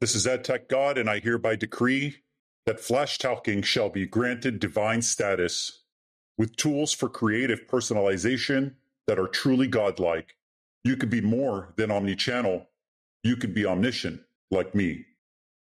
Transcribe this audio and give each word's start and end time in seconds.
This 0.00 0.14
is 0.14 0.26
AdTech 0.26 0.68
God, 0.68 0.96
and 0.96 1.10
I 1.10 1.18
hereby 1.18 1.56
decree 1.56 2.18
that 2.66 2.78
Flashtalking 2.78 3.64
shall 3.64 3.88
be 3.88 4.06
granted 4.06 4.60
divine 4.60 5.02
status 5.02 5.82
with 6.36 6.54
tools 6.54 6.92
for 6.92 7.08
creative 7.08 7.66
personalization 7.66 8.74
that 9.08 9.18
are 9.18 9.26
truly 9.26 9.66
godlike. 9.66 10.36
You 10.84 10.96
could 10.96 11.10
be 11.10 11.20
more 11.20 11.74
than 11.76 11.90
omnichannel. 11.90 12.66
You 13.24 13.36
could 13.36 13.52
be 13.52 13.66
omniscient, 13.66 14.20
like 14.52 14.72
me. 14.72 15.04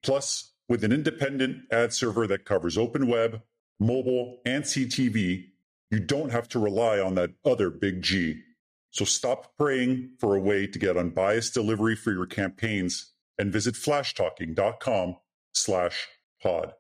Plus, 0.04 0.54
with 0.70 0.84
an 0.84 0.92
independent 0.92 1.64
ad 1.72 1.92
server 1.92 2.28
that 2.28 2.46
covers 2.46 2.78
open 2.78 3.08
web, 3.08 3.42
mobile, 3.80 4.38
and 4.46 4.64
CTV, 4.64 5.46
you 5.90 6.00
don't 6.00 6.32
have 6.32 6.48
to 6.50 6.60
rely 6.60 7.00
on 7.00 7.16
that 7.16 7.32
other 7.44 7.72
big 7.72 8.04
G. 8.04 8.44
So 8.92 9.04
stop 9.04 9.58
praying 9.58 10.12
for 10.20 10.36
a 10.36 10.40
way 10.40 10.68
to 10.68 10.78
get 10.78 10.96
unbiased 10.96 11.56
delivery 11.56 11.96
for 11.96 12.12
your 12.12 12.28
campaigns 12.28 13.11
and 13.42 13.52
visit 13.52 13.73
flashtalking.com 13.73 15.15
slash 15.56 16.07
pod. 16.43 16.74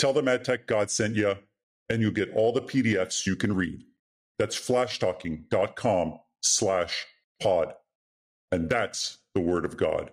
Tell 0.00 0.12
them 0.12 0.26
AdTech 0.26 0.66
God 0.66 0.90
sent 0.90 1.14
you, 1.14 1.36
and 1.88 2.02
you'll 2.02 2.10
get 2.10 2.34
all 2.34 2.52
the 2.52 2.60
PDFs 2.60 3.24
you 3.24 3.36
can 3.36 3.54
read. 3.54 3.84
That's 4.36 4.56
flashtalking.com 4.56 6.18
slash 6.42 7.06
pod. 7.40 7.74
And 8.50 8.68
that's 8.68 9.18
the 9.36 9.40
word 9.42 9.64
of 9.64 9.76
God. 9.76 10.10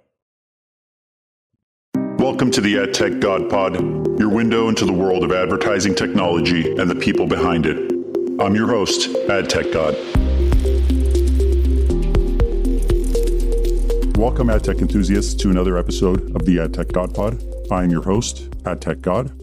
Welcome 2.20 2.52
to 2.52 2.62
the 2.62 2.76
AdTech 2.76 3.20
God 3.20 3.50
Pod, 3.50 3.76
your 4.20 4.30
window 4.30 4.70
into 4.70 4.86
the 4.86 4.94
world 4.94 5.24
of 5.24 5.32
advertising 5.32 5.96
technology 5.96 6.70
and 6.76 6.88
the 6.88 6.96
people 6.96 7.26
behind 7.26 7.66
it. 7.66 7.92
I'm 8.40 8.54
your 8.54 8.68
host, 8.68 9.10
AdTech 9.10 9.74
God. 9.74 10.29
Welcome, 14.30 14.52
ad 14.52 14.64
tech 14.64 14.78
enthusiasts, 14.78 15.34
to 15.34 15.50
another 15.50 15.76
episode 15.76 16.36
of 16.36 16.46
the 16.46 16.60
Ad 16.60 16.76
Tech 16.76 16.90
God 16.90 17.16
Pod. 17.16 17.44
I 17.72 17.84
am 17.84 17.90
your 17.90 18.04
host, 18.04 18.48
Ad 18.64 18.80
Tech 18.80 19.02
God. 19.02 19.36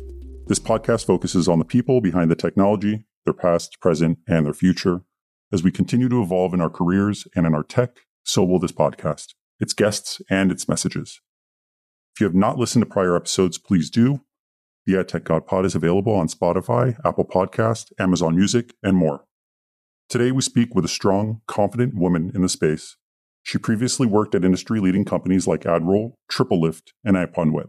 This 0.47 0.61
podcast 0.61 1.05
focuses 1.05 1.49
on 1.49 1.59
the 1.59 1.65
people 1.65 2.01
behind 2.01 2.31
the 2.31 2.37
technology, 2.37 3.05
their 3.25 3.35
past, 3.35 3.81
present, 3.81 4.21
and 4.29 4.47
their 4.47 4.55
future. 4.55 5.01
As 5.53 5.65
we 5.65 5.73
continue 5.73 6.09
to 6.09 6.23
evolve 6.23 6.55
in 6.55 6.61
our 6.61 6.71
careers 6.71 7.27
and 7.35 7.45
in 7.45 7.53
our 7.53 7.65
tech, 7.65 8.07
so 8.23 8.45
will 8.45 8.61
this 8.61 8.71
podcast, 8.71 9.35
its 9.59 9.73
guests, 9.73 10.23
and 10.31 10.53
its 10.53 10.69
messages. 10.69 11.21
If 12.15 12.21
you 12.21 12.27
have 12.27 12.37
not 12.37 12.57
listened 12.57 12.83
to 12.83 12.89
prior 12.89 13.17
episodes, 13.17 13.59
please 13.59 13.91
do. 13.91 14.21
The 14.87 15.01
Ad 15.01 15.09
Tech 15.09 15.25
God 15.25 15.49
Pod 15.49 15.67
is 15.67 15.75
available 15.75 16.15
on 16.15 16.29
Spotify, 16.29 16.97
Apple 17.05 17.27
Podcast, 17.27 17.91
Amazon 17.99 18.37
Music, 18.37 18.73
and 18.85 18.97
more. 18.97 19.25
Today, 20.09 20.31
we 20.31 20.43
speak 20.43 20.77
with 20.77 20.85
a 20.85 20.89
strong, 20.89 21.41
confident 21.49 21.97
woman 21.97 22.31
in 22.33 22.43
the 22.43 22.49
space 22.49 22.97
she 23.47 23.59
previously 23.59 24.09
worked 24.09 24.35
at 24.35 24.45
industry 24.45 24.81
leading 24.81 25.05
companies 25.05 25.47
like 25.47 25.61
AdRoll, 25.61 26.15
TripleLift, 26.29 26.91
and 27.05 27.17
IPONWeb. 27.17 27.69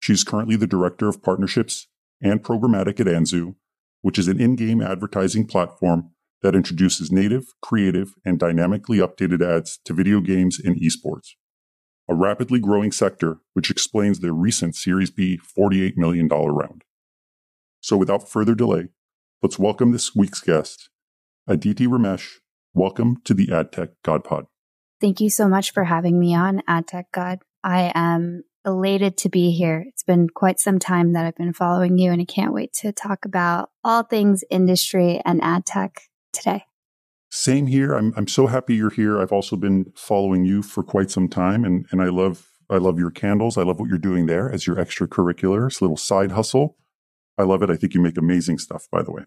She 0.00 0.14
is 0.14 0.24
currently 0.24 0.56
the 0.56 0.66
Director 0.66 1.08
of 1.08 1.22
Partnerships 1.22 1.88
and 2.22 2.42
Programmatic 2.42 2.98
at 3.00 3.06
Anzu, 3.06 3.54
which 4.00 4.18
is 4.18 4.28
an 4.28 4.40
in 4.40 4.56
game 4.56 4.80
advertising 4.80 5.46
platform 5.46 6.12
that 6.40 6.54
introduces 6.54 7.12
native, 7.12 7.48
creative, 7.60 8.14
and 8.24 8.38
dynamically 8.38 8.96
updated 8.96 9.46
ads 9.46 9.78
to 9.84 9.92
video 9.92 10.22
games 10.22 10.58
and 10.58 10.80
esports. 10.80 11.32
A 12.08 12.14
rapidly 12.14 12.58
growing 12.58 12.90
sector, 12.90 13.40
which 13.52 13.70
explains 13.70 14.20
their 14.20 14.32
recent 14.32 14.74
Series 14.74 15.10
B 15.10 15.38
$48 15.38 15.98
million 15.98 16.28
round. 16.28 16.82
So 17.82 17.98
without 17.98 18.26
further 18.26 18.54
delay, 18.54 18.88
let's 19.42 19.58
welcome 19.58 19.92
this 19.92 20.14
week's 20.16 20.40
guest, 20.40 20.88
Aditi 21.46 21.86
Ramesh. 21.86 22.36
Welcome 22.72 23.20
to 23.24 23.34
the 23.34 23.48
AdTech 23.48 23.90
GodPod. 24.02 24.46
Thank 25.04 25.20
you 25.20 25.28
so 25.28 25.48
much 25.48 25.72
for 25.72 25.84
having 25.84 26.18
me 26.18 26.34
on 26.34 26.62
AdTech 26.66 27.04
God. 27.12 27.40
I 27.62 27.92
am 27.94 28.42
elated 28.64 29.18
to 29.18 29.28
be 29.28 29.50
here. 29.50 29.84
It's 29.86 30.02
been 30.02 30.30
quite 30.30 30.58
some 30.58 30.78
time 30.78 31.12
that 31.12 31.26
I've 31.26 31.36
been 31.36 31.52
following 31.52 31.98
you, 31.98 32.10
and 32.10 32.22
I 32.22 32.24
can't 32.24 32.54
wait 32.54 32.72
to 32.80 32.90
talk 32.90 33.26
about 33.26 33.68
all 33.84 34.02
things 34.02 34.44
industry 34.48 35.20
and 35.26 35.44
ad 35.44 35.66
tech 35.66 36.00
today. 36.32 36.64
Same 37.30 37.66
here. 37.66 37.92
I'm 37.92 38.14
I'm 38.16 38.26
so 38.26 38.46
happy 38.46 38.76
you're 38.76 38.88
here. 38.88 39.20
I've 39.20 39.30
also 39.30 39.56
been 39.56 39.92
following 39.94 40.46
you 40.46 40.62
for 40.62 40.82
quite 40.82 41.10
some 41.10 41.28
time, 41.28 41.66
and 41.66 41.84
and 41.90 42.00
I 42.00 42.06
love 42.06 42.48
I 42.70 42.78
love 42.78 42.98
your 42.98 43.10
candles. 43.10 43.58
I 43.58 43.62
love 43.62 43.78
what 43.78 43.90
you're 43.90 43.98
doing 43.98 44.24
there 44.24 44.50
as 44.50 44.66
your 44.66 44.76
extracurricular, 44.76 45.66
it's 45.66 45.82
a 45.82 45.84
little 45.84 45.98
side 45.98 46.32
hustle. 46.32 46.78
I 47.36 47.42
love 47.42 47.62
it. 47.62 47.68
I 47.68 47.76
think 47.76 47.92
you 47.92 48.00
make 48.00 48.16
amazing 48.16 48.56
stuff, 48.56 48.86
by 48.90 49.02
the 49.02 49.12
way. 49.12 49.24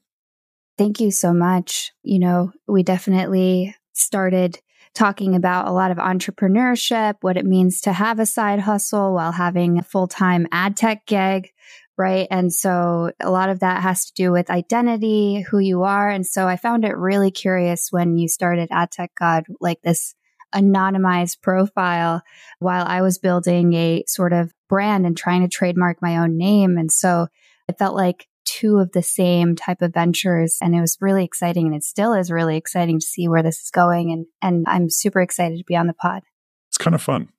Thank 0.75 0.99
you 0.99 1.11
so 1.11 1.33
much. 1.33 1.91
You 2.01 2.17
know, 2.17 2.51
we 2.67 2.81
definitely 2.81 3.75
started 3.93 4.59
talking 4.93 5.35
about 5.35 5.67
a 5.67 5.71
lot 5.71 5.91
of 5.91 5.97
entrepreneurship, 5.97 7.15
what 7.21 7.37
it 7.37 7.45
means 7.45 7.81
to 7.81 7.93
have 7.93 8.19
a 8.19 8.25
side 8.25 8.59
hustle 8.59 9.13
while 9.13 9.31
having 9.31 9.77
a 9.77 9.83
full 9.83 10.07
time 10.07 10.47
ad 10.51 10.75
tech 10.75 11.05
gig. 11.05 11.51
Right. 11.97 12.27
And 12.29 12.53
so 12.53 13.11
a 13.19 13.31
lot 13.31 13.49
of 13.49 13.61
that 13.61 13.81
has 13.81 14.05
to 14.05 14.13
do 14.13 14.31
with 14.31 14.51
identity, 14.51 15.41
who 15.49 15.57
you 15.57 15.81
are. 15.81 16.09
And 16.09 16.27
so 16.27 16.47
I 16.47 16.55
found 16.55 16.85
it 16.85 16.95
really 16.95 17.31
curious 17.31 17.87
when 17.89 18.17
you 18.17 18.27
started 18.27 18.67
Ad 18.69 18.91
Tech 18.91 19.11
God, 19.19 19.45
like 19.59 19.81
this 19.81 20.13
anonymized 20.53 21.41
profile 21.41 22.21
while 22.59 22.85
I 22.85 23.01
was 23.01 23.17
building 23.17 23.73
a 23.73 24.03
sort 24.07 24.31
of 24.31 24.53
brand 24.69 25.05
and 25.05 25.17
trying 25.17 25.41
to 25.41 25.47
trademark 25.47 26.01
my 26.01 26.17
own 26.17 26.37
name. 26.37 26.77
And 26.77 26.91
so 26.91 27.27
it 27.67 27.77
felt 27.77 27.95
like 27.95 28.27
two 28.47 28.77
of 28.77 28.91
the 28.93 29.03
same 29.03 29.55
type 29.55 29.81
of 29.81 29.93
ventures. 29.93 30.57
And 30.61 30.73
it 30.73 30.81
was 30.81 30.97
really 31.01 31.23
exciting. 31.23 31.67
And 31.67 31.75
it 31.75 31.83
still 31.83 32.13
is 32.13 32.31
really 32.31 32.57
exciting 32.57 32.99
to 32.99 33.05
see 33.05 33.27
where 33.27 33.43
this 33.43 33.59
is 33.61 33.69
going. 33.69 34.11
And, 34.11 34.25
and 34.41 34.65
I'm 34.67 34.89
super 34.89 35.19
excited 35.19 35.57
to 35.57 35.63
be 35.65 35.75
on 35.75 35.87
the 35.87 35.93
pod. 35.93 36.23
It's 36.69 36.77
kind 36.77 36.95
of 36.95 37.01
fun, 37.01 37.29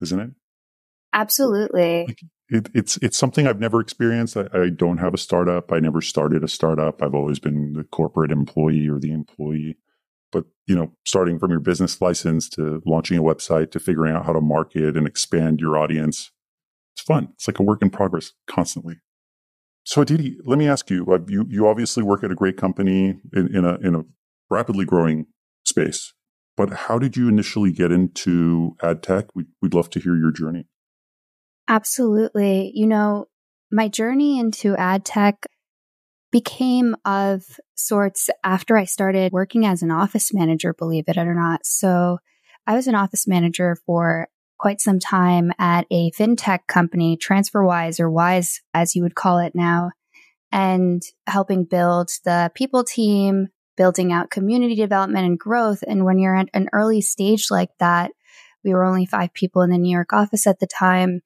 isn't 0.00 0.18
it? 0.18 0.30
Absolutely. 1.12 2.06
Like 2.06 2.20
it, 2.48 2.68
it's 2.74 2.96
it's 2.98 3.18
something 3.18 3.46
I've 3.46 3.58
never 3.58 3.80
experienced. 3.80 4.36
I, 4.36 4.46
I, 4.52 4.68
don't 4.70 4.98
have 4.98 5.14
a 5.14 5.18
startup. 5.18 5.72
I 5.72 5.80
never 5.80 6.00
started 6.00 6.44
a 6.44 6.48
startup. 6.48 7.02
I've 7.02 7.14
always 7.14 7.38
been 7.38 7.72
the 7.72 7.84
corporate 7.84 8.30
employee 8.30 8.88
or 8.88 8.98
the 8.98 9.12
employee. 9.12 9.78
But 10.30 10.44
you 10.66 10.76
know, 10.76 10.92
starting 11.04 11.38
from 11.38 11.50
your 11.50 11.60
business 11.60 12.00
license 12.00 12.48
to 12.50 12.82
launching 12.86 13.18
a 13.18 13.22
website 13.22 13.70
to 13.72 13.80
figuring 13.80 14.14
out 14.14 14.26
how 14.26 14.32
to 14.32 14.40
market 14.40 14.96
and 14.96 15.06
expand 15.06 15.60
your 15.60 15.76
audience, 15.76 16.30
it's 16.94 17.02
fun. 17.02 17.30
It's 17.34 17.48
like 17.48 17.58
a 17.58 17.64
work 17.64 17.82
in 17.82 17.90
progress 17.90 18.32
constantly. 18.46 19.00
So 19.86 20.02
Aditi, 20.02 20.36
let 20.44 20.58
me 20.58 20.68
ask 20.68 20.90
you, 20.90 21.06
you, 21.28 21.46
you 21.48 21.68
obviously 21.68 22.02
work 22.02 22.24
at 22.24 22.32
a 22.32 22.34
great 22.34 22.56
company 22.56 23.20
in, 23.32 23.56
in, 23.56 23.64
a, 23.64 23.76
in 23.76 23.94
a 23.94 24.02
rapidly 24.50 24.84
growing 24.84 25.26
space, 25.64 26.12
but 26.56 26.70
how 26.72 26.98
did 26.98 27.16
you 27.16 27.28
initially 27.28 27.70
get 27.70 27.92
into 27.92 28.74
ad 28.82 29.00
tech? 29.00 29.26
We'd, 29.36 29.46
we'd 29.62 29.74
love 29.74 29.88
to 29.90 30.00
hear 30.00 30.16
your 30.16 30.32
journey. 30.32 30.66
Absolutely. 31.68 32.72
You 32.74 32.88
know, 32.88 33.26
my 33.70 33.86
journey 33.86 34.40
into 34.40 34.74
ad 34.76 35.04
tech 35.04 35.46
became 36.32 36.96
of 37.04 37.44
sorts 37.76 38.28
after 38.42 38.76
I 38.76 38.86
started 38.86 39.30
working 39.30 39.64
as 39.64 39.82
an 39.82 39.92
office 39.92 40.34
manager, 40.34 40.74
believe 40.74 41.04
it 41.06 41.16
or 41.16 41.32
not. 41.32 41.64
So 41.64 42.18
I 42.66 42.74
was 42.74 42.88
an 42.88 42.96
office 42.96 43.28
manager 43.28 43.76
for 43.86 44.26
quite 44.58 44.80
some 44.80 44.98
time 44.98 45.52
at 45.58 45.86
a 45.90 46.10
fintech 46.12 46.66
company, 46.66 47.16
TransferWise 47.16 48.00
or 48.00 48.10
Wise, 48.10 48.62
as 48.74 48.94
you 48.94 49.02
would 49.02 49.14
call 49.14 49.38
it 49.38 49.54
now, 49.54 49.90
and 50.52 51.02
helping 51.26 51.64
build 51.64 52.10
the 52.24 52.50
people 52.54 52.84
team, 52.84 53.48
building 53.76 54.12
out 54.12 54.30
community 54.30 54.74
development 54.74 55.26
and 55.26 55.38
growth. 55.38 55.84
And 55.86 56.04
when 56.04 56.18
you're 56.18 56.36
at 56.36 56.48
an 56.54 56.68
early 56.72 57.00
stage 57.00 57.50
like 57.50 57.70
that, 57.78 58.12
we 58.64 58.72
were 58.72 58.84
only 58.84 59.06
five 59.06 59.32
people 59.32 59.62
in 59.62 59.70
the 59.70 59.78
New 59.78 59.92
York 59.92 60.12
office 60.12 60.46
at 60.46 60.58
the 60.58 60.66
time. 60.66 61.20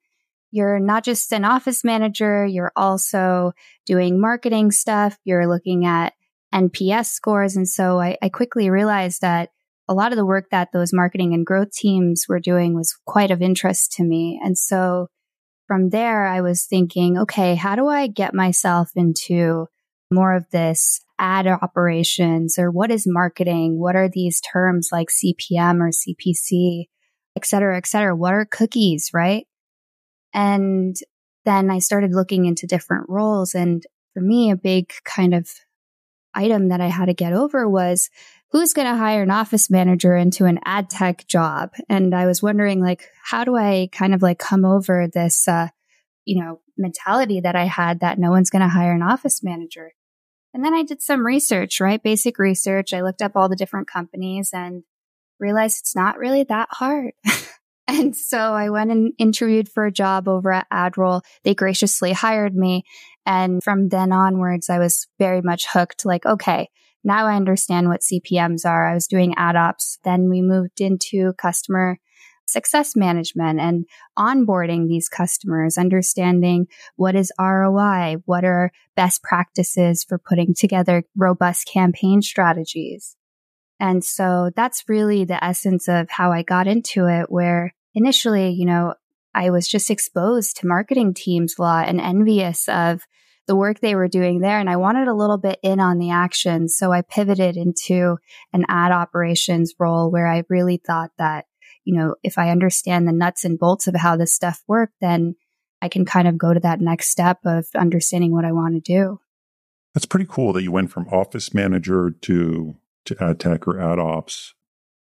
You're 0.51 0.79
not 0.79 1.03
just 1.03 1.31
an 1.31 1.45
office 1.45 1.83
manager, 1.83 2.45
you're 2.45 2.73
also 2.75 3.53
doing 3.85 4.19
marketing 4.19 4.71
stuff, 4.71 5.17
you're 5.23 5.47
looking 5.47 5.85
at 5.85 6.13
NPS 6.53 7.07
scores. 7.07 7.55
And 7.55 7.67
so 7.67 7.99
I, 7.99 8.17
I 8.21 8.29
quickly 8.29 8.69
realized 8.69 9.21
that 9.21 9.49
a 9.87 9.93
lot 9.93 10.11
of 10.11 10.17
the 10.17 10.25
work 10.25 10.49
that 10.51 10.69
those 10.71 10.93
marketing 10.93 11.33
and 11.33 11.45
growth 11.45 11.71
teams 11.71 12.25
were 12.29 12.39
doing 12.39 12.75
was 12.75 12.97
quite 13.05 13.31
of 13.31 13.41
interest 13.41 13.91
to 13.93 14.03
me. 14.03 14.39
And 14.43 14.57
so 14.57 15.07
from 15.67 15.89
there, 15.89 16.25
I 16.25 16.41
was 16.41 16.65
thinking, 16.65 17.17
okay, 17.17 17.55
how 17.55 17.75
do 17.75 17.87
I 17.87 18.07
get 18.07 18.33
myself 18.33 18.91
into 18.95 19.67
more 20.11 20.35
of 20.35 20.45
this 20.51 21.01
ad 21.17 21.47
operations 21.47 22.57
or 22.59 22.71
what 22.71 22.91
is 22.91 23.05
marketing? 23.07 23.79
What 23.79 23.95
are 23.95 24.09
these 24.09 24.41
terms 24.41 24.89
like 24.91 25.07
CPM 25.09 25.79
or 25.79 25.91
CPC, 25.91 26.85
et 27.37 27.45
cetera, 27.45 27.77
et 27.77 27.87
cetera? 27.87 28.15
What 28.15 28.33
are 28.33 28.45
cookies, 28.45 29.11
right? 29.13 29.45
And 30.33 30.95
then 31.45 31.69
I 31.69 31.79
started 31.79 32.11
looking 32.13 32.45
into 32.45 32.67
different 32.67 33.05
roles. 33.07 33.55
And 33.55 33.83
for 34.13 34.21
me, 34.21 34.51
a 34.51 34.57
big 34.57 34.91
kind 35.05 35.33
of 35.33 35.49
item 36.33 36.69
that 36.69 36.81
I 36.81 36.87
had 36.87 37.05
to 37.05 37.13
get 37.13 37.33
over 37.33 37.67
was 37.67 38.09
who's 38.51 38.73
going 38.73 38.87
to 38.87 38.97
hire 38.97 39.23
an 39.23 39.31
office 39.31 39.69
manager 39.69 40.15
into 40.15 40.45
an 40.45 40.59
ad 40.65 40.89
tech 40.89 41.27
job? 41.27 41.71
And 41.89 42.13
I 42.13 42.25
was 42.25 42.41
wondering, 42.41 42.81
like, 42.81 43.03
how 43.23 43.43
do 43.43 43.55
I 43.55 43.89
kind 43.91 44.13
of 44.13 44.21
like 44.21 44.39
come 44.39 44.65
over 44.65 45.07
this, 45.07 45.47
uh, 45.47 45.69
you 46.25 46.43
know, 46.43 46.61
mentality 46.77 47.39
that 47.41 47.55
I 47.55 47.65
had 47.65 47.99
that 47.99 48.19
no 48.19 48.29
one's 48.29 48.49
going 48.49 48.61
to 48.61 48.67
hire 48.67 48.93
an 48.93 49.03
office 49.03 49.43
manager? 49.43 49.93
And 50.53 50.65
then 50.65 50.73
I 50.73 50.83
did 50.83 51.01
some 51.01 51.25
research, 51.25 51.79
right? 51.79 52.03
Basic 52.03 52.37
research. 52.37 52.93
I 52.93 53.01
looked 53.01 53.21
up 53.21 53.33
all 53.35 53.47
the 53.47 53.55
different 53.55 53.87
companies 53.87 54.49
and 54.53 54.83
realized 55.39 55.79
it's 55.79 55.95
not 55.95 56.17
really 56.17 56.43
that 56.43 56.67
hard. 56.71 57.13
And 57.91 58.15
so 58.15 58.37
I 58.37 58.69
went 58.69 58.89
and 58.89 59.11
interviewed 59.17 59.67
for 59.67 59.85
a 59.85 59.91
job 59.91 60.29
over 60.29 60.51
at 60.53 60.69
AdRoll. 60.71 61.23
They 61.43 61.53
graciously 61.53 62.13
hired 62.13 62.55
me. 62.55 62.83
And 63.25 63.61
from 63.61 63.89
then 63.89 64.13
onwards, 64.13 64.69
I 64.69 64.79
was 64.79 65.07
very 65.19 65.41
much 65.41 65.67
hooked 65.67 66.05
like, 66.05 66.25
okay, 66.25 66.69
now 67.03 67.27
I 67.27 67.35
understand 67.35 67.87
what 67.87 68.01
CPMs 68.01 68.65
are. 68.65 68.87
I 68.87 68.93
was 68.93 69.07
doing 69.07 69.33
ad 69.37 69.55
ops. 69.55 69.99
Then 70.03 70.29
we 70.29 70.41
moved 70.41 70.81
into 70.81 71.33
customer 71.33 71.99
success 72.47 72.95
management 72.95 73.59
and 73.59 73.85
onboarding 74.17 74.87
these 74.87 75.07
customers, 75.07 75.77
understanding 75.77 76.67
what 76.95 77.15
is 77.15 77.31
ROI, 77.39 78.17
what 78.25 78.43
are 78.43 78.71
best 78.95 79.23
practices 79.23 80.03
for 80.03 80.17
putting 80.17 80.53
together 80.53 81.03
robust 81.15 81.67
campaign 81.67 82.21
strategies. 82.21 83.15
And 83.79 84.03
so 84.03 84.51
that's 84.55 84.83
really 84.87 85.25
the 85.25 85.43
essence 85.43 85.87
of 85.87 86.09
how 86.09 86.31
I 86.31 86.43
got 86.43 86.67
into 86.67 87.07
it, 87.07 87.31
where 87.31 87.73
initially, 87.95 88.51
you 88.51 88.65
know, 88.65 88.93
I 89.33 89.49
was 89.49 89.67
just 89.67 89.89
exposed 89.89 90.57
to 90.57 90.67
marketing 90.67 91.13
teams 91.13 91.55
a 91.57 91.61
lot 91.61 91.87
and 91.87 92.01
envious 92.01 92.67
of 92.67 93.01
the 93.51 93.55
work 93.57 93.81
they 93.81 93.95
were 93.95 94.07
doing 94.07 94.39
there. 94.39 94.61
And 94.61 94.69
I 94.69 94.77
wanted 94.77 95.09
a 95.09 95.13
little 95.13 95.37
bit 95.37 95.59
in 95.61 95.81
on 95.81 95.97
the 95.97 96.11
action. 96.11 96.69
So 96.69 96.93
I 96.93 97.01
pivoted 97.01 97.57
into 97.57 98.17
an 98.53 98.63
ad 98.69 98.93
operations 98.93 99.73
role 99.77 100.09
where 100.09 100.25
I 100.25 100.45
really 100.47 100.77
thought 100.77 101.11
that, 101.17 101.47
you 101.83 101.97
know, 101.97 102.15
if 102.23 102.37
I 102.37 102.49
understand 102.49 103.05
the 103.05 103.11
nuts 103.11 103.43
and 103.43 103.59
bolts 103.59 103.87
of 103.87 103.95
how 103.95 104.15
this 104.15 104.33
stuff 104.33 104.63
worked, 104.69 104.93
then 105.01 105.35
I 105.81 105.89
can 105.89 106.05
kind 106.05 106.29
of 106.29 106.37
go 106.37 106.53
to 106.53 106.61
that 106.61 106.79
next 106.79 107.09
step 107.09 107.39
of 107.43 107.65
understanding 107.75 108.31
what 108.31 108.45
I 108.45 108.53
want 108.53 108.75
to 108.75 108.79
do. 108.79 109.19
That's 109.93 110.05
pretty 110.05 110.27
cool 110.29 110.53
that 110.53 110.63
you 110.63 110.71
went 110.71 110.89
from 110.89 111.09
office 111.09 111.53
manager 111.53 112.09
to 112.21 112.77
to 113.03 113.21
ad 113.21 113.41
tech 113.41 113.67
or 113.67 113.81
ad 113.81 113.99
ops. 113.99 114.53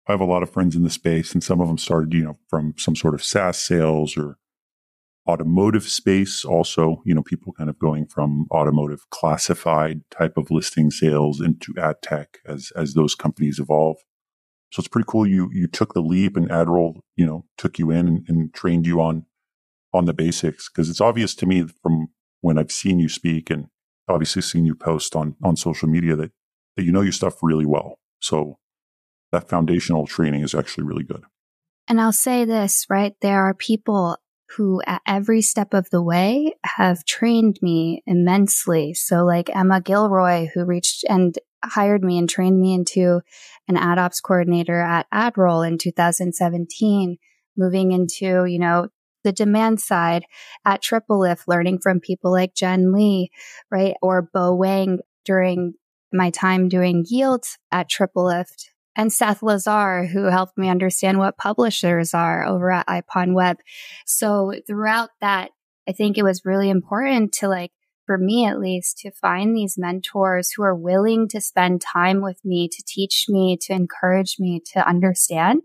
I 0.06 0.12
have 0.12 0.20
a 0.20 0.24
lot 0.24 0.44
of 0.44 0.50
friends 0.50 0.76
in 0.76 0.84
the 0.84 0.90
space, 0.90 1.32
and 1.32 1.42
some 1.42 1.60
of 1.60 1.66
them 1.66 1.78
started, 1.78 2.14
you 2.14 2.22
know, 2.22 2.38
from 2.46 2.74
some 2.76 2.94
sort 2.94 3.14
of 3.14 3.24
SaaS 3.24 3.58
sales 3.58 4.16
or 4.16 4.38
automotive 5.28 5.84
space. 5.84 6.44
Also, 6.44 7.02
you 7.04 7.14
know, 7.14 7.22
people 7.22 7.52
kind 7.52 7.70
of 7.70 7.78
going 7.78 8.06
from 8.06 8.46
automotive 8.50 9.08
classified 9.10 10.02
type 10.10 10.36
of 10.36 10.50
listing 10.50 10.90
sales 10.90 11.40
into 11.40 11.74
ad 11.78 11.96
tech 12.02 12.38
as 12.46 12.72
as 12.76 12.94
those 12.94 13.14
companies 13.14 13.58
evolve. 13.58 13.96
So 14.72 14.80
it's 14.80 14.88
pretty 14.88 15.06
cool. 15.08 15.26
You 15.26 15.50
you 15.52 15.66
took 15.66 15.94
the 15.94 16.02
leap, 16.02 16.36
and 16.36 16.48
AdRoll, 16.48 17.00
you 17.16 17.26
know, 17.26 17.44
took 17.56 17.78
you 17.78 17.90
in 17.90 18.06
and, 18.08 18.24
and 18.28 18.54
trained 18.54 18.86
you 18.86 19.00
on 19.00 19.26
on 19.92 20.04
the 20.04 20.14
basics 20.14 20.68
because 20.68 20.90
it's 20.90 21.00
obvious 21.00 21.34
to 21.36 21.46
me 21.46 21.64
from 21.82 22.08
when 22.40 22.58
I've 22.58 22.72
seen 22.72 22.98
you 22.98 23.08
speak 23.08 23.50
and 23.50 23.68
obviously 24.08 24.42
seen 24.42 24.64
you 24.64 24.74
post 24.74 25.16
on 25.16 25.36
on 25.42 25.56
social 25.56 25.88
media 25.88 26.16
that 26.16 26.32
that 26.76 26.84
you 26.84 26.92
know 26.92 27.00
your 27.00 27.12
stuff 27.12 27.42
really 27.42 27.66
well. 27.66 27.98
So 28.20 28.58
that 29.32 29.48
foundational 29.48 30.06
training 30.06 30.42
is 30.42 30.54
actually 30.54 30.84
really 30.84 31.04
good. 31.04 31.24
And 31.88 32.00
I'll 32.00 32.12
say 32.12 32.44
this, 32.44 32.86
right? 32.90 33.14
There 33.20 33.42
are 33.42 33.54
people 33.54 34.16
who 34.56 34.80
at 34.86 35.02
every 35.06 35.42
step 35.42 35.74
of 35.74 35.90
the 35.90 36.02
way 36.02 36.54
have 36.64 37.04
trained 37.04 37.58
me 37.60 38.02
immensely. 38.06 38.94
So 38.94 39.24
like 39.24 39.54
Emma 39.54 39.80
Gilroy, 39.80 40.48
who 40.54 40.64
reached 40.64 41.04
and 41.08 41.36
hired 41.64 42.04
me 42.04 42.18
and 42.18 42.28
trained 42.28 42.60
me 42.60 42.74
into 42.74 43.20
an 43.68 43.76
ad 43.76 43.98
ops 43.98 44.20
coordinator 44.20 44.80
at 44.80 45.06
AdRoll 45.12 45.66
in 45.66 45.78
2017, 45.78 47.18
moving 47.56 47.92
into, 47.92 48.44
you 48.44 48.58
know, 48.58 48.88
the 49.24 49.32
demand 49.32 49.80
side 49.80 50.24
at 50.64 50.82
TripleLift, 50.82 51.48
learning 51.48 51.80
from 51.82 51.98
people 51.98 52.30
like 52.30 52.54
Jen 52.54 52.92
Lee, 52.92 53.30
right? 53.72 53.94
Or 54.00 54.30
Bo 54.32 54.54
Wang 54.54 55.00
during 55.24 55.74
my 56.12 56.30
time 56.30 56.68
doing 56.68 57.04
yield 57.08 57.44
at 57.72 57.90
TripleLift 57.90 58.66
and 58.96 59.12
Seth 59.12 59.42
Lazar, 59.42 60.06
who 60.06 60.24
helped 60.24 60.56
me 60.56 60.68
understand 60.68 61.18
what 61.18 61.36
publishers 61.36 62.14
are 62.14 62.46
over 62.46 62.70
at 62.72 62.86
IPONWEB. 62.86 63.56
So 64.06 64.54
throughout 64.66 65.10
that, 65.20 65.50
I 65.88 65.92
think 65.92 66.16
it 66.16 66.24
was 66.24 66.44
really 66.44 66.70
important 66.70 67.32
to 67.34 67.48
like, 67.48 67.72
for 68.06 68.16
me 68.16 68.46
at 68.46 68.58
least, 68.58 68.98
to 68.98 69.10
find 69.10 69.54
these 69.54 69.76
mentors 69.76 70.52
who 70.52 70.62
are 70.62 70.74
willing 70.74 71.28
to 71.28 71.40
spend 71.40 71.80
time 71.80 72.22
with 72.22 72.44
me, 72.44 72.68
to 72.68 72.82
teach 72.86 73.26
me, 73.28 73.58
to 73.62 73.72
encourage 73.72 74.36
me 74.38 74.62
to 74.72 74.88
understand 74.88 75.62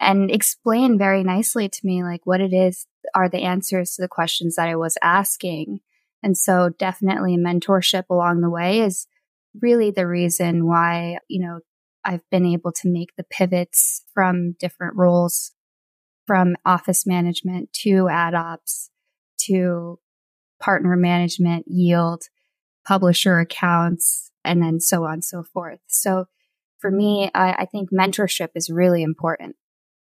and 0.00 0.30
explain 0.30 0.98
very 0.98 1.22
nicely 1.22 1.68
to 1.68 1.80
me, 1.84 2.02
like 2.02 2.22
what 2.24 2.40
it 2.40 2.52
is 2.52 2.86
are 3.14 3.28
the 3.28 3.42
answers 3.42 3.94
to 3.94 4.02
the 4.02 4.08
questions 4.08 4.56
that 4.56 4.68
I 4.68 4.76
was 4.76 4.98
asking. 5.02 5.80
And 6.22 6.36
so 6.36 6.70
definitely 6.78 7.36
mentorship 7.36 8.04
along 8.10 8.40
the 8.40 8.50
way 8.50 8.80
is 8.80 9.06
really 9.60 9.90
the 9.90 10.06
reason 10.06 10.66
why, 10.66 11.18
you 11.28 11.46
know, 11.46 11.60
I've 12.04 12.28
been 12.30 12.46
able 12.46 12.72
to 12.72 12.88
make 12.88 13.16
the 13.16 13.24
pivots 13.24 14.04
from 14.12 14.52
different 14.58 14.96
roles 14.96 15.52
from 16.26 16.56
office 16.66 17.06
management 17.06 17.72
to 17.72 18.08
ad 18.08 18.34
ops 18.34 18.90
to 19.46 19.98
partner 20.60 20.96
management, 20.96 21.64
yield, 21.68 22.24
publisher 22.86 23.38
accounts, 23.38 24.30
and 24.44 24.62
then 24.62 24.80
so 24.80 25.04
on 25.04 25.14
and 25.14 25.24
so 25.24 25.42
forth. 25.42 25.80
So 25.86 26.26
for 26.78 26.90
me, 26.90 27.30
I, 27.34 27.52
I 27.52 27.64
think 27.66 27.90
mentorship 27.90 28.50
is 28.54 28.70
really 28.70 29.02
important. 29.02 29.56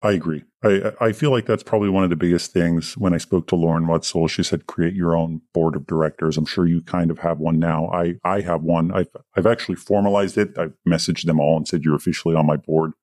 I 0.04 0.14
agree. 0.14 0.44
I, 0.64 0.94
I 1.00 1.12
feel 1.12 1.30
like 1.30 1.46
that's 1.46 1.62
probably 1.62 1.90
one 1.90 2.04
of 2.04 2.10
the 2.10 2.16
biggest 2.16 2.52
things. 2.52 2.98
When 2.98 3.14
I 3.14 3.18
spoke 3.18 3.48
to 3.48 3.56
Lauren 3.56 3.86
Wetzel, 3.86 4.28
she 4.28 4.42
said, 4.42 4.66
create 4.66 4.96
your 4.96 5.16
own 5.16 5.42
board 5.54 5.76
of 5.76 5.86
directors. 5.86 6.38
I'm 6.38 6.46
sure 6.46 6.66
you 6.66 6.82
kind 6.82 7.12
of 7.12 7.20
have 7.20 7.38
one 7.38 7.60
now. 7.60 7.88
I, 7.92 8.16
I 8.24 8.42
have 8.42 8.64
one. 8.64 8.92
I've, 8.92 9.10
I've 9.36 9.46
actually 9.46 9.76
formalized 9.76 10.40
it. 10.40 10.58
I've 10.58 10.74
messaged 10.88 11.26
them 11.26 11.40
all 11.40 11.56
and 11.56 11.68
said, 11.68 11.84
you're 11.84 11.96
officially 11.96 12.36
on 12.36 12.48
my 12.48 12.58
board. 12.58 12.94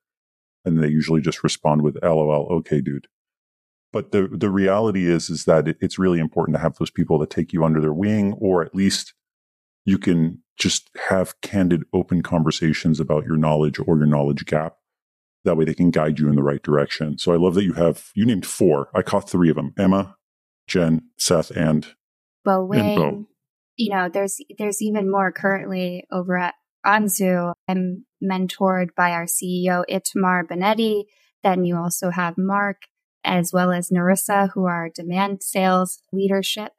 And 0.65 0.83
they 0.83 0.89
usually 0.89 1.21
just 1.21 1.45
respond 1.45 1.83
with 1.83 2.03
LOL. 2.03 2.49
Okay, 2.50 2.81
dude. 2.81 3.06
But 3.93 4.11
the, 4.11 4.29
the 4.31 4.50
reality 4.50 5.09
is, 5.09 5.31
is 5.31 5.45
that 5.45 5.69
it, 5.69 5.79
it's 5.81 6.00
really 6.00 6.19
important 6.19 6.56
to 6.56 6.62
have 6.62 6.77
those 6.79 6.91
people 6.91 7.19
that 7.21 7.31
take 7.31 7.53
you 7.53 7.65
under 7.65 7.81
their 7.81 7.93
wing, 7.93 8.33
or 8.35 8.62
at 8.62 8.75
least 8.75 9.15
you 9.85 9.99
can 9.99 10.43
just 10.59 10.91
have 11.09 11.41
candid, 11.43 11.85
open 11.93 12.23
conversations 12.23 12.99
about 12.99 13.25
your 13.25 13.37
knowledge 13.37 13.79
or 13.79 13.97
your 13.97 14.06
knowledge 14.06 14.45
gap 14.45 14.75
that 15.44 15.56
way 15.56 15.64
they 15.64 15.75
can 15.75 15.90
guide 15.90 16.19
you 16.19 16.29
in 16.29 16.37
the 16.37 16.43
right 16.43 16.62
direction. 16.62 17.19
So 17.19 17.32
I 17.32 17.37
love 17.37 17.55
that 17.55 17.64
you 17.64 17.75
have, 17.75 18.11
you 18.14 18.26
named 18.26 18.46
four. 18.46 18.88
I 18.94 19.02
caught 19.02 19.31
three 19.31 19.50
of 19.50 19.56
them 19.56 19.73
Emma, 19.79 20.17
Jen, 20.67 21.02
Seth, 21.19 21.50
and 21.50 21.87
Bo 22.44 22.64
Wang. 22.64 22.96
Bo. 22.96 23.26
You 23.76 23.94
know, 23.94 24.08
there's, 24.12 24.38
there's 24.58 24.82
even 24.82 25.11
more 25.11 25.31
currently 25.31 26.05
over 26.11 26.37
at 26.37 26.55
Anzu. 26.85 27.52
I'm 27.69 28.05
mentored 28.23 28.88
by 28.96 29.12
our 29.12 29.26
CEO, 29.26 29.85
Itamar 29.88 30.44
Benedy. 30.44 31.05
Then 31.43 31.64
you 31.64 31.76
also 31.76 32.11
have 32.11 32.35
Mark 32.37 32.82
as 33.25 33.52
well 33.52 33.73
as 33.73 33.90
Narissa, 33.90 34.50
who 34.55 34.64
are 34.64 34.90
demand 34.93 35.43
sales 35.43 36.02
leadership 36.12 36.73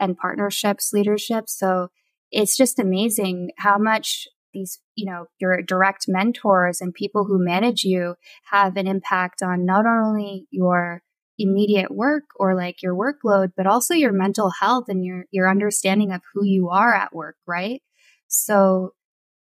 and 0.00 0.16
partnerships 0.16 0.92
leadership. 0.92 1.48
So 1.48 1.88
it's 2.30 2.56
just 2.56 2.78
amazing 2.78 3.50
how 3.58 3.78
much 3.78 4.28
these, 4.52 4.80
you 4.94 5.10
know, 5.10 5.26
your 5.40 5.62
direct 5.62 6.06
mentors 6.08 6.80
and 6.80 6.94
people 6.94 7.24
who 7.24 7.44
manage 7.44 7.84
you 7.84 8.14
have 8.50 8.76
an 8.76 8.86
impact 8.86 9.42
on 9.42 9.64
not 9.64 9.84
only 9.86 10.46
your 10.50 11.02
immediate 11.38 11.90
work 11.90 12.24
or 12.36 12.56
like 12.56 12.82
your 12.82 12.94
workload, 12.94 13.52
but 13.56 13.66
also 13.66 13.94
your 13.94 14.12
mental 14.12 14.50
health 14.60 14.84
and 14.88 15.04
your, 15.04 15.24
your 15.30 15.48
understanding 15.48 16.12
of 16.12 16.20
who 16.34 16.44
you 16.44 16.68
are 16.68 16.94
at 16.94 17.14
work, 17.14 17.36
right? 17.46 17.82
So, 18.26 18.94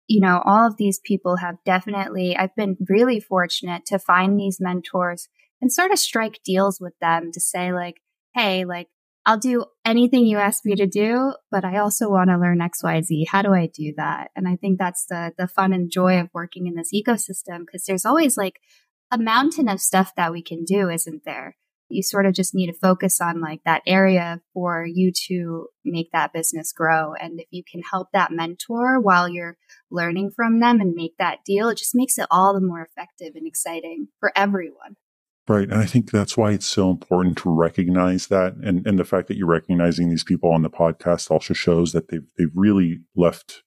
you 0.07 0.21
know, 0.21 0.41
all 0.45 0.67
of 0.67 0.77
these 0.77 0.99
people 1.03 1.37
have 1.37 1.55
definitely, 1.65 2.35
I've 2.35 2.55
been 2.55 2.77
really 2.87 3.19
fortunate 3.19 3.85
to 3.87 3.99
find 3.99 4.39
these 4.39 4.57
mentors 4.59 5.27
and 5.61 5.71
sort 5.71 5.91
of 5.91 5.99
strike 5.99 6.41
deals 6.43 6.79
with 6.79 6.93
them 6.99 7.31
to 7.33 7.39
say 7.39 7.73
like, 7.73 8.01
Hey, 8.33 8.63
like 8.65 8.87
I'll 9.25 9.37
do 9.37 9.65
anything 9.85 10.25
you 10.25 10.37
ask 10.37 10.65
me 10.65 10.75
to 10.75 10.87
do, 10.87 11.33
but 11.51 11.63
I 11.63 11.77
also 11.77 12.09
want 12.09 12.31
to 12.31 12.37
learn 12.37 12.59
XYZ. 12.59 13.27
How 13.29 13.43
do 13.43 13.53
I 13.53 13.67
do 13.67 13.93
that? 13.97 14.31
And 14.35 14.47
I 14.47 14.55
think 14.55 14.79
that's 14.79 15.05
the 15.05 15.31
the 15.37 15.47
fun 15.47 15.73
and 15.73 15.91
joy 15.91 16.19
of 16.19 16.29
working 16.33 16.65
in 16.65 16.75
this 16.75 16.91
ecosystem 16.93 17.59
because 17.59 17.85
there's 17.85 18.05
always 18.05 18.35
like 18.35 18.59
a 19.11 19.19
mountain 19.19 19.69
of 19.69 19.79
stuff 19.79 20.13
that 20.15 20.31
we 20.31 20.41
can 20.41 20.63
do, 20.63 20.89
isn't 20.89 21.23
there? 21.23 21.55
You 21.89 22.01
sort 22.01 22.25
of 22.25 22.33
just 22.33 22.55
need 22.55 22.67
to 22.67 22.73
focus 22.73 23.19
on 23.21 23.41
like 23.41 23.61
that 23.65 23.83
area 23.85 24.41
for 24.53 24.85
you 24.85 25.11
to 25.27 25.67
make 25.83 26.11
that 26.13 26.33
business 26.33 26.71
grow. 26.71 27.13
And 27.13 27.41
if 27.41 27.47
you 27.51 27.63
can 27.69 27.81
help 27.91 28.07
that 28.13 28.31
mentor 28.31 28.99
while 28.99 29.27
you're 29.27 29.57
learning 29.91 30.31
from 30.35 30.61
them 30.61 30.79
and 30.79 30.95
make 30.95 31.17
that 31.19 31.39
deal, 31.45 31.67
it 31.69 31.77
just 31.77 31.93
makes 31.93 32.17
it 32.17 32.27
all 32.31 32.53
the 32.53 32.65
more 32.65 32.81
effective 32.81 33.35
and 33.35 33.45
exciting 33.45 34.07
for 34.19 34.31
everyone. 34.35 34.95
Right. 35.47 35.69
And 35.69 35.79
I 35.79 35.85
think 35.85 36.11
that's 36.11 36.37
why 36.37 36.51
it's 36.51 36.67
so 36.67 36.91
important 36.91 37.37
to 37.39 37.49
recognize 37.49 38.27
that. 38.27 38.53
And, 38.55 38.85
and 38.85 38.99
the 38.99 39.03
fact 39.03 39.27
that 39.27 39.37
you're 39.37 39.47
recognizing 39.47 40.09
these 40.09 40.23
people 40.23 40.51
on 40.51 40.61
the 40.61 40.69
podcast 40.69 41.31
also 41.31 41.53
shows 41.53 41.93
that 41.93 42.09
they've, 42.09 42.27
they've 42.37 42.51
really 42.53 42.99
left 43.15 43.63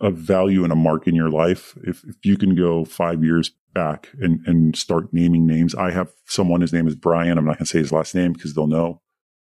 a 0.00 0.10
value 0.10 0.62
and 0.62 0.72
a 0.72 0.76
mark 0.76 1.08
in 1.08 1.14
your 1.14 1.30
life. 1.30 1.76
If, 1.84 2.04
if 2.04 2.16
you 2.22 2.36
can 2.36 2.54
go 2.54 2.84
five 2.84 3.24
years 3.24 3.50
back 3.72 4.10
and, 4.20 4.40
and 4.46 4.76
start 4.76 5.12
naming 5.12 5.46
names, 5.46 5.74
I 5.74 5.90
have 5.90 6.12
someone, 6.26 6.60
his 6.60 6.72
name 6.72 6.86
is 6.86 6.94
Brian. 6.94 7.38
I'm 7.38 7.44
not 7.44 7.58
going 7.58 7.66
to 7.66 7.70
say 7.70 7.78
his 7.78 7.92
last 7.92 8.14
name 8.14 8.34
because 8.34 8.54
they'll 8.54 8.66
know. 8.66 9.00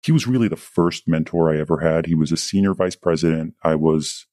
He 0.02 0.12
was 0.12 0.26
really 0.26 0.48
the 0.48 0.56
first 0.56 1.08
mentor 1.08 1.52
I 1.52 1.58
ever 1.58 1.78
had. 1.78 2.06
He 2.06 2.14
was 2.14 2.30
a 2.30 2.36
senior 2.36 2.74
vice 2.74 2.94
president. 2.94 3.54
I 3.64 3.74
was, 3.74 4.26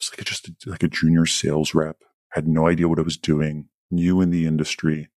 was 0.00 0.10
like 0.10 0.24
just 0.26 0.48
a, 0.48 0.54
like 0.66 0.82
a 0.82 0.88
junior 0.88 1.26
sales 1.26 1.74
rep, 1.74 1.98
had 2.30 2.48
no 2.48 2.66
idea 2.66 2.88
what 2.88 2.98
I 2.98 3.02
was 3.02 3.16
doing, 3.16 3.68
new 3.90 4.20
in 4.20 4.30
the 4.30 4.46
industry 4.46 5.08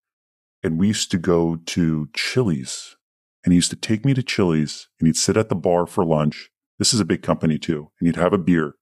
and 0.63 0.78
we 0.78 0.88
used 0.88 1.12
to 1.12 1.18
go 1.18 1.58
to 1.66 2.10
Chili's 2.13 2.96
and 3.44 3.54
he 3.54 3.56
used 3.56 3.70
to 3.72 3.75
take 3.75 4.06
me 4.06 4.13
to 4.13 4.24
Chili's 4.24 4.88
and 5.00 5.08
he'd 5.08 5.16
sit 5.16 5.38
at 5.38 5.50
the 5.50 5.56
bar 5.56 5.86
for 5.86 6.06
lunch. 6.06 6.50
This 6.78 6.94
is 6.94 7.00
a 7.00 7.06
big 7.06 7.22
company 7.22 7.58
too. 7.58 7.92
And 8.00 8.08
he'd 8.08 8.18
have 8.18 8.34
a 8.34 8.38
beer 8.38 8.75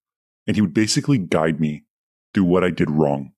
and 0.45 0.55
he 0.55 0.61
would 0.61 0.73
basically 0.73 1.17
guide 1.17 1.59
me 1.59 1.85
through 2.33 2.45
what 2.45 2.63
I 2.63 2.69
did 2.69 2.89
wrong 2.89 3.33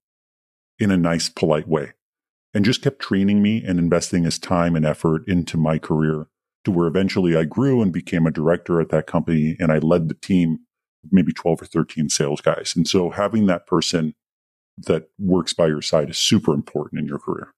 in 0.78 0.90
a 0.90 0.96
nice, 0.96 1.28
polite 1.28 1.68
way 1.68 1.92
and 2.54 2.64
just 2.64 2.82
kept 2.82 3.00
training 3.00 3.42
me 3.42 3.62
and 3.64 3.78
investing 3.78 4.24
his 4.24 4.38
time 4.38 4.74
and 4.74 4.84
effort 4.84 5.22
into 5.28 5.56
my 5.56 5.78
career 5.78 6.26
to 6.64 6.70
where 6.70 6.86
eventually 6.86 7.36
I 7.36 7.44
grew 7.44 7.80
and 7.80 7.92
became 7.92 8.26
a 8.26 8.32
director 8.32 8.80
at 8.80 8.90
that 8.90 9.06
company 9.06 9.56
and 9.58 9.70
I 9.70 9.78
led 9.78 10.08
the 10.08 10.14
team, 10.14 10.60
maybe 11.10 11.32
12 11.32 11.62
or 11.62 11.66
13 11.66 12.08
sales 12.08 12.40
guys. 12.40 12.74
And 12.76 12.88
so 12.88 13.10
having 13.10 13.46
that 13.46 13.66
person 13.66 14.14
that 14.78 15.10
works 15.18 15.52
by 15.52 15.68
your 15.68 15.82
side 15.82 16.10
is 16.10 16.18
super 16.18 16.52
important 16.52 17.00
in 17.00 17.06
your 17.06 17.18
career. 17.18 17.54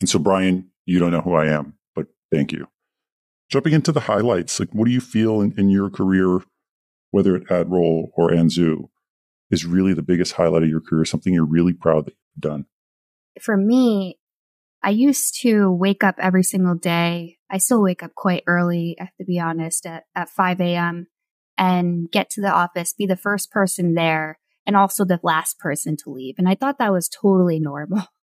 And 0.00 0.08
so, 0.08 0.18
Brian, 0.18 0.70
you 0.86 0.98
don't 0.98 1.10
know 1.10 1.20
who 1.20 1.34
I 1.34 1.46
am, 1.46 1.74
but 1.94 2.06
thank 2.32 2.52
you. 2.52 2.68
Jumping 3.50 3.72
into 3.72 3.92
the 3.92 4.00
highlights, 4.00 4.60
like 4.60 4.70
what 4.72 4.86
do 4.86 4.90
you 4.90 5.00
feel 5.00 5.40
in, 5.40 5.54
in 5.58 5.70
your 5.70 5.90
career, 5.90 6.40
whether 7.10 7.36
at 7.36 7.44
AdRoll 7.44 8.10
or 8.16 8.30
Anzu, 8.30 8.88
is 9.50 9.64
really 9.64 9.94
the 9.94 10.02
biggest 10.02 10.34
highlight 10.34 10.62
of 10.62 10.68
your 10.68 10.80
career, 10.80 11.04
something 11.04 11.32
you're 11.32 11.46
really 11.46 11.72
proud 11.72 12.06
that 12.06 12.14
you've 12.34 12.42
done? 12.42 12.66
For 13.40 13.56
me, 13.56 14.18
I 14.82 14.90
used 14.90 15.40
to 15.42 15.72
wake 15.72 16.04
up 16.04 16.16
every 16.18 16.42
single 16.42 16.74
day. 16.74 17.38
I 17.50 17.58
still 17.58 17.82
wake 17.82 18.02
up 18.02 18.14
quite 18.14 18.44
early, 18.46 18.96
I 19.00 19.04
have 19.04 19.16
to 19.16 19.24
be 19.24 19.40
honest, 19.40 19.86
at, 19.86 20.04
at 20.14 20.28
5 20.28 20.60
a.m. 20.60 21.06
and 21.56 22.10
get 22.10 22.30
to 22.30 22.40
the 22.40 22.52
office, 22.52 22.92
be 22.92 23.06
the 23.06 23.16
first 23.16 23.50
person 23.50 23.94
there, 23.94 24.38
and 24.66 24.76
also 24.76 25.04
the 25.04 25.20
last 25.22 25.58
person 25.58 25.96
to 26.04 26.10
leave. 26.10 26.34
And 26.38 26.48
I 26.48 26.54
thought 26.54 26.78
that 26.78 26.92
was 26.92 27.08
totally 27.08 27.58
normal 27.58 28.04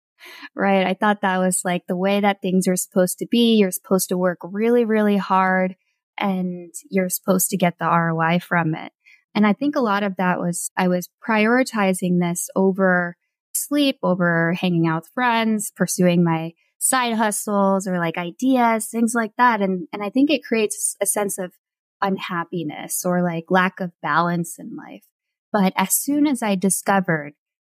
right? 0.55 0.85
I 0.85 0.93
thought 0.93 1.21
that 1.21 1.39
was 1.39 1.61
like 1.63 1.87
the 1.87 1.97
way 1.97 2.19
that 2.19 2.41
things 2.41 2.67
are 2.67 2.75
supposed 2.75 3.19
to 3.19 3.27
be. 3.29 3.55
You're 3.55 3.71
supposed 3.71 4.09
to 4.09 4.17
work 4.17 4.39
really, 4.43 4.85
really 4.85 5.17
hard 5.17 5.75
and 6.17 6.73
you're 6.89 7.09
supposed 7.09 7.49
to 7.49 7.57
get 7.57 7.77
the 7.79 7.89
ROI 7.89 8.39
from 8.39 8.75
it. 8.75 8.91
And 9.33 9.45
I 9.45 9.53
think 9.53 9.75
a 9.75 9.81
lot 9.81 10.03
of 10.03 10.15
that 10.15 10.39
was 10.39 10.71
I 10.77 10.87
was 10.87 11.09
prioritizing 11.27 12.19
this 12.19 12.49
over 12.55 13.17
sleep, 13.53 13.97
over 14.03 14.53
hanging 14.53 14.87
out 14.87 15.03
with 15.03 15.11
friends, 15.13 15.71
pursuing 15.75 16.23
my 16.23 16.53
side 16.77 17.13
hustles 17.13 17.87
or 17.87 17.99
like 17.99 18.17
ideas, 18.17 18.87
things 18.87 19.13
like 19.15 19.31
that. 19.37 19.61
And, 19.61 19.87
and 19.91 20.03
I 20.03 20.09
think 20.09 20.29
it 20.29 20.43
creates 20.43 20.95
a 21.01 21.05
sense 21.05 21.37
of 21.37 21.53
unhappiness 22.01 23.03
or 23.05 23.23
like 23.23 23.45
lack 23.49 23.79
of 23.79 23.91
balance 24.01 24.57
in 24.59 24.75
life. 24.75 25.03
But 25.51 25.73
as 25.75 25.93
soon 25.93 26.27
as 26.27 26.43
I 26.43 26.55
discovered 26.55 27.33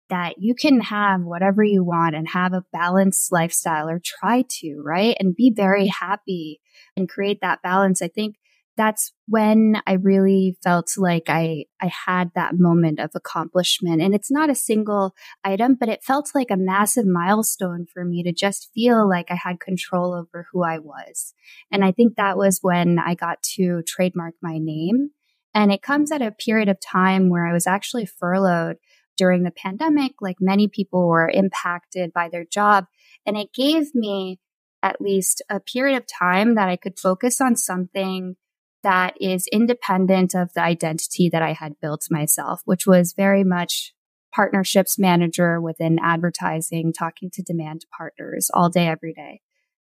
that 0.09 0.35
you 0.39 0.55
can 0.55 0.81
have 0.81 1.23
whatever 1.23 1.63
you 1.63 1.85
want 1.85 2.15
and 2.15 2.29
have 2.29 2.53
a 2.53 2.65
balanced 2.73 3.33
lifestyle 3.33 3.89
or 3.89 4.01
try 4.03 4.45
to, 4.49 4.81
right? 4.85 5.17
And 5.19 5.35
be 5.35 5.53
very 5.55 5.87
happy 5.87 6.61
and 6.97 7.09
create 7.09 7.41
that 7.41 7.63
balance. 7.63 8.01
I 8.03 8.09
think 8.09 8.37
that's 8.77 9.13
when 9.27 9.81
I 9.87 9.95
really 9.95 10.59
felt 10.63 10.93
like 10.99 11.25
I, 11.29 11.65
I 11.81 11.91
had 12.07 12.31
that 12.35 12.55
moment 12.55 13.01
of 13.01 13.11
accomplishment. 13.15 14.03
And 14.03 14.15
it's 14.15 14.31
not 14.31 14.51
a 14.51 14.55
single 14.55 15.15
item, 15.43 15.77
but 15.81 15.89
it 15.89 16.05
felt 16.05 16.31
like 16.35 16.51
a 16.51 16.59
massive 16.59 17.07
milestone 17.07 17.87
for 17.93 18.05
me 18.05 18.23
to 18.23 18.33
just 18.33 18.71
feel 18.75 19.09
like 19.09 19.31
I 19.31 19.39
had 19.43 19.61
control 19.61 20.13
over 20.13 20.47
who 20.53 20.63
I 20.63 20.79
was. 20.79 21.33
And 21.73 21.85
I 21.85 21.93
think 21.93 22.17
that 22.17 22.37
was 22.37 22.59
when 22.61 22.99
I 22.99 23.15
got 23.15 23.43
to 23.55 23.83
trademark 23.87 24.35
my 24.43 24.59
name. 24.59 25.11
And 25.55 25.73
it 25.73 25.81
comes 25.81 26.13
at 26.13 26.21
a 26.21 26.33
period 26.33 26.69
of 26.69 26.77
time 26.79 27.31
where 27.31 27.47
I 27.47 27.55
was 27.55 27.67
actually 27.67 28.05
furloughed 28.05 28.77
during 29.17 29.43
the 29.43 29.51
pandemic, 29.51 30.13
like 30.21 30.37
many 30.41 30.69
people 30.69 31.09
were 31.09 31.29
impacted 31.29 32.13
by 32.13 32.29
their 32.29 32.45
job. 32.45 32.87
And 33.25 33.37
it 33.37 33.53
gave 33.53 33.95
me 33.95 34.39
at 34.83 35.01
least 35.01 35.43
a 35.51 35.61
period 35.61 35.97
of 35.97 36.07
time 36.07 36.55
that 36.55 36.69
I 36.69 36.77
could 36.77 36.99
focus 36.99 37.41
on 37.41 37.57
something 37.57 38.37
that 38.83 39.15
is 39.21 39.49
independent 39.51 40.35
of 40.35 40.53
the 40.55 40.63
identity 40.63 41.29
that 41.29 41.43
I 41.43 41.55
had 41.55 41.81
built 41.81 42.07
myself, 42.11 42.61
which 42.65 42.87
was 42.87 43.15
very 43.17 43.43
much 43.43 43.93
partnerships 44.33 44.99
manager 44.99 45.61
within 45.61 45.99
advertising, 46.01 46.93
talking 46.93 47.31
to 47.33 47.43
demand 47.43 47.87
partners 47.97 48.51
all 48.53 48.69
day, 48.69 48.87
every 48.87 49.13
day. 49.13 49.41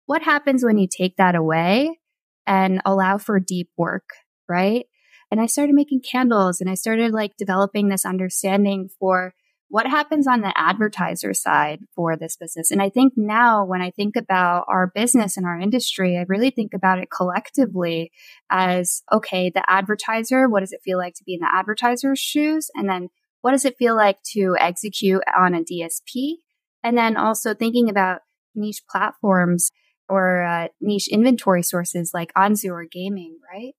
What 0.07 0.23
happens 0.23 0.65
when 0.65 0.77
you 0.77 0.89
take 0.89 1.17
that 1.17 1.35
away 1.35 1.99
and 2.47 2.83
allow 2.85 3.17
for 3.17 3.39
deep 3.39 3.71
work, 3.77 4.11
right? 4.49 4.87
And 5.31 5.41
I 5.41 5.47
started 5.47 5.75
making 5.75 6.01
candles 6.01 6.61
and 6.61 6.69
I 6.69 6.75
started 6.75 7.13
like 7.13 7.37
developing 7.37 7.89
this 7.89 8.05
understanding 8.05 8.89
for 8.99 9.35
what 9.69 9.87
happens 9.87 10.27
on 10.27 10.41
the 10.41 10.53
advertiser 10.57 11.33
side 11.33 11.79
for 11.95 12.17
this 12.17 12.37
business. 12.37 12.73
And 12.73 12.83
I 12.83 12.91
think 12.91 13.13
now 13.17 13.65
when 13.65 13.81
I 13.81 13.93
think 13.93 14.17
about 14.17 14.65
our 14.67 14.89
business 14.93 15.37
and 15.37 15.47
our 15.47 15.59
industry, 15.59 16.19
I 16.19 16.25
really 16.27 16.51
think 16.51 16.75
about 16.75 16.99
it 16.99 17.09
collectively 17.09 18.11
as 18.51 19.03
okay, 19.13 19.49
the 19.49 19.63
advertiser, 19.69 20.49
what 20.49 20.61
does 20.61 20.73
it 20.73 20.83
feel 20.83 20.99
like 20.99 21.15
to 21.15 21.25
be 21.25 21.35
in 21.35 21.41
the 21.41 21.55
advertiser's 21.55 22.19
shoes? 22.19 22.69
And 22.75 22.89
then 22.89 23.11
what 23.43 23.53
does 23.53 23.65
it 23.65 23.79
feel 23.79 23.95
like 23.95 24.21
to 24.33 24.57
execute 24.59 25.23
on 25.39 25.55
a 25.55 25.63
DSP? 25.63 26.39
And 26.83 26.99
then 26.99 27.17
also 27.17 27.55
thinking 27.55 27.89
about 27.89 28.23
niche 28.57 28.83
platforms 28.91 29.71
or 30.09 30.43
uh, 30.43 30.69
niche 30.81 31.07
inventory 31.09 31.63
sources 31.63 32.11
like 32.13 32.35
Anzu 32.35 32.73
or 32.73 32.85
gaming, 32.91 33.39
right? 33.53 33.75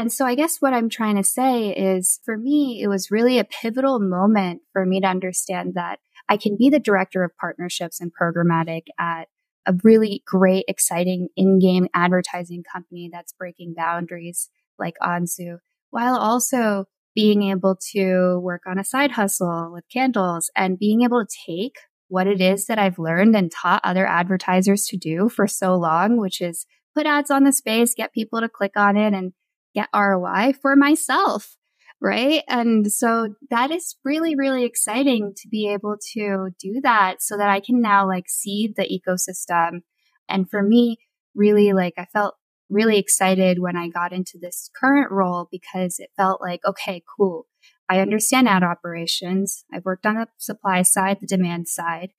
And 0.00 0.10
so 0.10 0.24
I 0.24 0.34
guess 0.34 0.56
what 0.60 0.72
I'm 0.72 0.88
trying 0.88 1.16
to 1.16 1.22
say 1.22 1.74
is 1.76 2.20
for 2.24 2.34
me, 2.34 2.80
it 2.82 2.88
was 2.88 3.10
really 3.10 3.38
a 3.38 3.44
pivotal 3.44 4.00
moment 4.00 4.62
for 4.72 4.86
me 4.86 4.98
to 5.02 5.06
understand 5.06 5.74
that 5.74 5.98
I 6.26 6.38
can 6.38 6.56
be 6.56 6.70
the 6.70 6.80
director 6.80 7.22
of 7.22 7.36
partnerships 7.38 8.00
and 8.00 8.10
programmatic 8.10 8.84
at 8.98 9.28
a 9.66 9.74
really 9.84 10.22
great, 10.26 10.64
exciting 10.68 11.28
in-game 11.36 11.88
advertising 11.92 12.62
company 12.62 13.10
that's 13.12 13.34
breaking 13.34 13.74
boundaries 13.76 14.48
like 14.78 14.94
Anzu, 15.02 15.58
while 15.90 16.16
also 16.16 16.86
being 17.14 17.42
able 17.42 17.76
to 17.92 18.38
work 18.38 18.62
on 18.66 18.78
a 18.78 18.84
side 18.84 19.10
hustle 19.10 19.70
with 19.70 19.84
candles 19.92 20.50
and 20.56 20.78
being 20.78 21.02
able 21.02 21.26
to 21.26 21.36
take 21.46 21.76
what 22.08 22.26
it 22.26 22.40
is 22.40 22.68
that 22.68 22.78
I've 22.78 22.98
learned 22.98 23.36
and 23.36 23.52
taught 23.52 23.82
other 23.84 24.06
advertisers 24.06 24.86
to 24.86 24.96
do 24.96 25.28
for 25.28 25.46
so 25.46 25.74
long, 25.76 26.16
which 26.16 26.40
is 26.40 26.64
put 26.96 27.04
ads 27.04 27.30
on 27.30 27.44
the 27.44 27.52
space, 27.52 27.92
get 27.92 28.14
people 28.14 28.40
to 28.40 28.48
click 28.48 28.72
on 28.76 28.96
it 28.96 29.12
and 29.12 29.34
get 29.74 29.88
ROI 29.94 30.54
for 30.60 30.76
myself. 30.76 31.56
Right. 32.02 32.44
And 32.48 32.90
so 32.90 33.34
that 33.50 33.70
is 33.70 33.96
really, 34.06 34.34
really 34.34 34.64
exciting 34.64 35.34
to 35.36 35.48
be 35.48 35.68
able 35.68 35.96
to 36.14 36.48
do 36.58 36.80
that 36.82 37.16
so 37.20 37.36
that 37.36 37.50
I 37.50 37.60
can 37.60 37.82
now 37.82 38.08
like 38.08 38.24
see 38.26 38.72
the 38.74 38.84
ecosystem. 38.84 39.82
And 40.26 40.48
for 40.48 40.62
me, 40.62 40.96
really 41.34 41.74
like 41.74 41.94
I 41.98 42.06
felt 42.06 42.36
really 42.70 42.98
excited 42.98 43.58
when 43.58 43.76
I 43.76 43.88
got 43.88 44.12
into 44.12 44.38
this 44.40 44.70
current 44.80 45.10
role 45.10 45.48
because 45.50 45.98
it 45.98 46.08
felt 46.16 46.40
like, 46.40 46.60
okay, 46.66 47.02
cool. 47.18 47.46
I 47.88 47.98
understand 47.98 48.48
ad 48.48 48.62
operations. 48.62 49.64
I've 49.74 49.84
worked 49.84 50.06
on 50.06 50.14
the 50.14 50.28
supply 50.38 50.82
side, 50.82 51.18
the 51.20 51.26
demand 51.26 51.68
side. 51.68 52.10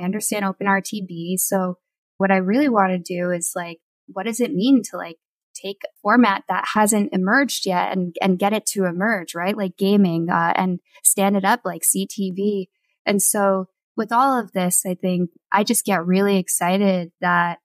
I 0.00 0.04
understand 0.04 0.44
open 0.44 0.66
RTB. 0.66 1.38
So 1.38 1.76
what 2.16 2.30
I 2.30 2.38
really 2.38 2.68
want 2.68 2.92
to 2.92 2.98
do 2.98 3.30
is 3.30 3.52
like, 3.54 3.78
what 4.06 4.24
does 4.24 4.40
it 4.40 4.54
mean 4.54 4.82
to 4.90 4.96
like 4.96 5.18
take 5.60 5.82
format 6.02 6.44
that 6.48 6.64
hasn't 6.74 7.12
emerged 7.12 7.66
yet 7.66 7.92
and, 7.92 8.14
and 8.20 8.38
get 8.38 8.52
it 8.52 8.66
to 8.66 8.84
emerge, 8.84 9.34
right? 9.34 9.56
Like 9.56 9.76
gaming, 9.76 10.28
uh, 10.30 10.52
and 10.56 10.80
stand 11.04 11.36
it 11.36 11.44
up 11.44 11.60
like 11.64 11.82
CTV. 11.82 12.66
And 13.06 13.22
so 13.22 13.68
with 13.96 14.12
all 14.12 14.38
of 14.38 14.52
this, 14.52 14.84
I 14.86 14.94
think 14.94 15.30
I 15.50 15.64
just 15.64 15.84
get 15.84 16.06
really 16.06 16.36
excited 16.38 17.12
that 17.20 17.58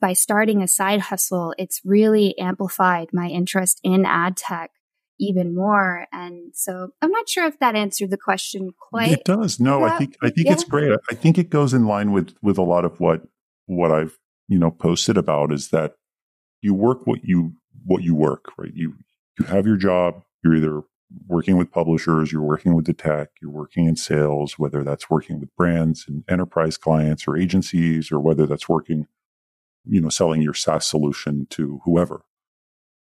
by 0.00 0.12
starting 0.12 0.62
a 0.62 0.68
side 0.68 1.00
hustle, 1.00 1.54
it's 1.58 1.80
really 1.84 2.36
amplified 2.38 3.08
my 3.12 3.28
interest 3.28 3.80
in 3.82 4.04
ad 4.04 4.36
tech 4.36 4.70
even 5.18 5.54
more. 5.54 6.06
And 6.12 6.54
so 6.54 6.90
I'm 7.00 7.10
not 7.10 7.28
sure 7.28 7.46
if 7.46 7.58
that 7.60 7.74
answered 7.74 8.10
the 8.10 8.18
question 8.18 8.70
quite. 8.78 9.12
It 9.12 9.24
does. 9.24 9.58
No, 9.58 9.84
I 9.84 9.96
think 9.98 10.16
I 10.22 10.30
think 10.30 10.46
yeah. 10.46 10.52
it's 10.52 10.64
great. 10.64 10.90
I 11.10 11.14
think 11.14 11.38
it 11.38 11.50
goes 11.50 11.72
in 11.72 11.86
line 11.86 12.12
with 12.12 12.34
with 12.42 12.58
a 12.58 12.62
lot 12.62 12.84
of 12.84 13.00
what 13.00 13.22
what 13.66 13.92
I've 13.92 14.18
you 14.48 14.58
know 14.58 14.70
posted 14.70 15.16
about 15.16 15.52
is 15.52 15.70
that 15.70 15.94
you 16.62 16.74
work 16.74 17.06
what 17.06 17.20
you 17.24 17.54
what 17.84 18.02
you 18.02 18.14
work, 18.14 18.46
right? 18.58 18.72
You 18.74 18.94
you 19.38 19.46
have 19.46 19.66
your 19.66 19.76
job. 19.76 20.22
You're 20.42 20.56
either 20.56 20.82
working 21.28 21.56
with 21.56 21.70
publishers, 21.70 22.32
you're 22.32 22.42
working 22.42 22.74
with 22.74 22.86
the 22.86 22.92
tech, 22.92 23.28
you're 23.40 23.50
working 23.50 23.86
in 23.86 23.96
sales, 23.96 24.58
whether 24.58 24.82
that's 24.82 25.08
working 25.08 25.38
with 25.40 25.54
brands 25.56 26.04
and 26.08 26.24
enterprise 26.28 26.76
clients 26.76 27.28
or 27.28 27.36
agencies, 27.36 28.10
or 28.10 28.18
whether 28.18 28.46
that's 28.46 28.68
working, 28.68 29.06
you 29.84 30.00
know, 30.00 30.08
selling 30.08 30.42
your 30.42 30.54
SaaS 30.54 30.86
solution 30.86 31.46
to 31.50 31.80
whoever. 31.84 32.24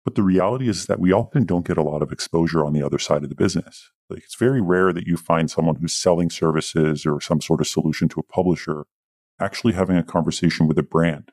But 0.04 0.14
the 0.14 0.22
reality 0.22 0.68
is 0.68 0.86
that 0.86 1.00
we 1.00 1.12
often 1.12 1.44
don't 1.44 1.66
get 1.66 1.78
a 1.78 1.82
lot 1.82 2.02
of 2.02 2.12
exposure 2.12 2.64
on 2.64 2.72
the 2.72 2.82
other 2.82 2.98
side 2.98 3.24
of 3.24 3.28
the 3.28 3.34
business. 3.34 3.90
Like 4.08 4.22
it's 4.22 4.36
very 4.36 4.60
rare 4.60 4.92
that 4.92 5.06
you 5.06 5.16
find 5.16 5.50
someone 5.50 5.76
who's 5.76 5.94
selling 5.94 6.30
services 6.30 7.06
or 7.06 7.20
some 7.20 7.40
sort 7.40 7.60
of 7.60 7.66
solution 7.66 8.08
to 8.10 8.20
a 8.20 8.22
publisher 8.22 8.84
actually 9.40 9.72
having 9.72 9.96
a 9.96 10.02
conversation 10.02 10.66
with 10.68 10.78
a 10.78 10.82
brand 10.82 11.32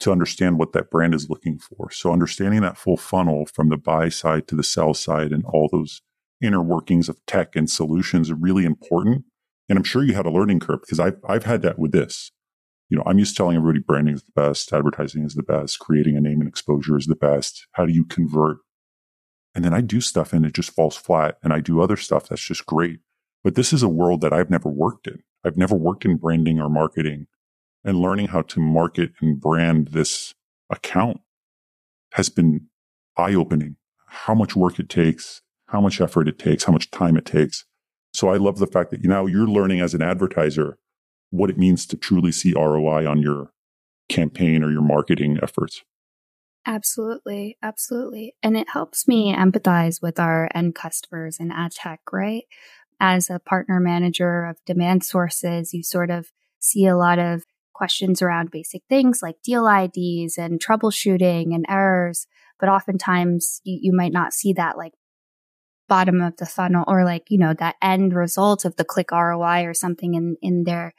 to 0.00 0.12
understand 0.12 0.58
what 0.58 0.72
that 0.72 0.90
brand 0.90 1.14
is 1.14 1.28
looking 1.28 1.58
for. 1.58 1.90
So 1.90 2.12
understanding 2.12 2.60
that 2.60 2.78
full 2.78 2.96
funnel 2.96 3.46
from 3.46 3.68
the 3.68 3.76
buy 3.76 4.08
side 4.08 4.46
to 4.48 4.56
the 4.56 4.62
sell 4.62 4.94
side 4.94 5.32
and 5.32 5.44
all 5.46 5.68
those 5.70 6.02
inner 6.40 6.62
workings 6.62 7.08
of 7.08 7.24
tech 7.26 7.56
and 7.56 7.68
solutions 7.68 8.30
are 8.30 8.36
really 8.36 8.64
important. 8.64 9.24
And 9.68 9.76
I'm 9.76 9.84
sure 9.84 10.04
you 10.04 10.14
had 10.14 10.26
a 10.26 10.30
learning 10.30 10.60
curve 10.60 10.82
because 10.82 11.00
I've, 11.00 11.18
I've 11.28 11.44
had 11.44 11.62
that 11.62 11.78
with 11.78 11.92
this. 11.92 12.30
you 12.88 12.96
know, 12.96 13.02
I'm 13.06 13.18
used 13.18 13.34
to 13.34 13.36
telling 13.36 13.56
everybody 13.56 13.80
branding 13.80 14.14
is 14.14 14.22
the 14.22 14.32
best, 14.34 14.72
advertising 14.72 15.24
is 15.24 15.34
the 15.34 15.42
best, 15.42 15.78
creating 15.78 16.16
a 16.16 16.20
name 16.20 16.40
and 16.40 16.48
exposure 16.48 16.96
is 16.96 17.06
the 17.06 17.16
best. 17.16 17.66
How 17.72 17.84
do 17.84 17.92
you 17.92 18.04
convert? 18.04 18.58
And 19.54 19.64
then 19.64 19.74
I 19.74 19.80
do 19.80 20.00
stuff 20.00 20.32
and 20.32 20.46
it 20.46 20.54
just 20.54 20.70
falls 20.70 20.96
flat. 20.96 21.38
And 21.42 21.52
I 21.52 21.60
do 21.60 21.80
other 21.80 21.96
stuff 21.96 22.28
that's 22.28 22.44
just 22.44 22.66
great. 22.66 23.00
But 23.44 23.56
this 23.56 23.72
is 23.72 23.82
a 23.82 23.88
world 23.88 24.20
that 24.22 24.32
I've 24.32 24.50
never 24.50 24.68
worked 24.68 25.06
in. 25.06 25.22
I've 25.44 25.56
never 25.56 25.76
worked 25.76 26.04
in 26.04 26.16
branding 26.16 26.60
or 26.60 26.68
marketing 26.68 27.26
and 27.88 27.98
learning 27.98 28.28
how 28.28 28.42
to 28.42 28.60
market 28.60 29.12
and 29.20 29.40
brand 29.40 29.88
this 29.88 30.34
account 30.70 31.20
has 32.12 32.28
been 32.28 32.66
eye 33.16 33.34
opening. 33.34 33.76
How 34.06 34.34
much 34.34 34.54
work 34.54 34.78
it 34.78 34.88
takes, 34.88 35.42
how 35.68 35.80
much 35.80 36.00
effort 36.00 36.28
it 36.28 36.38
takes, 36.38 36.64
how 36.64 36.72
much 36.72 36.90
time 36.90 37.16
it 37.16 37.24
takes. 37.24 37.64
So 38.12 38.28
I 38.28 38.36
love 38.36 38.58
the 38.58 38.66
fact 38.66 38.90
that 38.90 39.04
now 39.04 39.26
you're 39.26 39.46
learning 39.46 39.80
as 39.80 39.94
an 39.94 40.02
advertiser 40.02 40.78
what 41.30 41.50
it 41.50 41.58
means 41.58 41.86
to 41.86 41.96
truly 41.96 42.32
see 42.32 42.52
ROI 42.54 43.06
on 43.06 43.20
your 43.20 43.52
campaign 44.08 44.62
or 44.62 44.70
your 44.70 44.82
marketing 44.82 45.38
efforts. 45.42 45.82
Absolutely. 46.66 47.56
Absolutely. 47.62 48.34
And 48.42 48.56
it 48.56 48.70
helps 48.70 49.08
me 49.08 49.34
empathize 49.34 50.02
with 50.02 50.18
our 50.18 50.48
end 50.54 50.74
customers 50.74 51.38
in 51.38 51.50
ad 51.50 51.72
tech, 51.72 52.00
right? 52.12 52.44
As 53.00 53.30
a 53.30 53.38
partner 53.38 53.80
manager 53.80 54.44
of 54.44 54.58
demand 54.66 55.04
sources, 55.04 55.72
you 55.72 55.82
sort 55.82 56.10
of 56.10 56.28
see 56.58 56.86
a 56.86 56.96
lot 56.96 57.18
of 57.18 57.44
questions 57.78 58.20
around 58.20 58.50
basic 58.50 58.82
things 58.88 59.20
like 59.22 59.36
deal 59.44 59.68
IDs 59.68 60.36
and 60.36 60.60
troubleshooting 60.60 61.54
and 61.54 61.64
errors. 61.68 62.26
But 62.58 62.68
oftentimes 62.68 63.60
you, 63.62 63.78
you 63.82 63.92
might 63.94 64.12
not 64.12 64.32
see 64.32 64.52
that 64.54 64.76
like 64.76 64.94
bottom 65.88 66.20
of 66.20 66.36
the 66.38 66.44
funnel 66.44 66.84
or 66.88 67.04
like, 67.04 67.26
you 67.28 67.38
know, 67.38 67.54
that 67.54 67.76
end 67.80 68.14
result 68.14 68.64
of 68.64 68.74
the 68.74 68.84
click 68.84 69.12
ROI 69.12 69.62
or 69.62 69.74
something 69.74 70.14
in, 70.14 70.36
in 70.42 70.64
their 70.64 70.92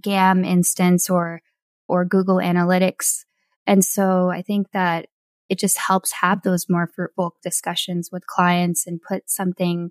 GAM 0.00 0.44
instance 0.44 1.10
or, 1.10 1.42
or 1.88 2.04
Google 2.04 2.36
Analytics. 2.36 3.24
And 3.66 3.84
so 3.84 4.30
I 4.30 4.42
think 4.42 4.70
that 4.72 5.08
it 5.48 5.58
just 5.58 5.78
helps 5.78 6.12
have 6.20 6.42
those 6.42 6.66
more 6.68 6.88
fruitful 6.94 7.34
discussions 7.42 8.10
with 8.12 8.24
clients 8.26 8.86
and 8.86 9.02
put 9.02 9.28
something 9.28 9.90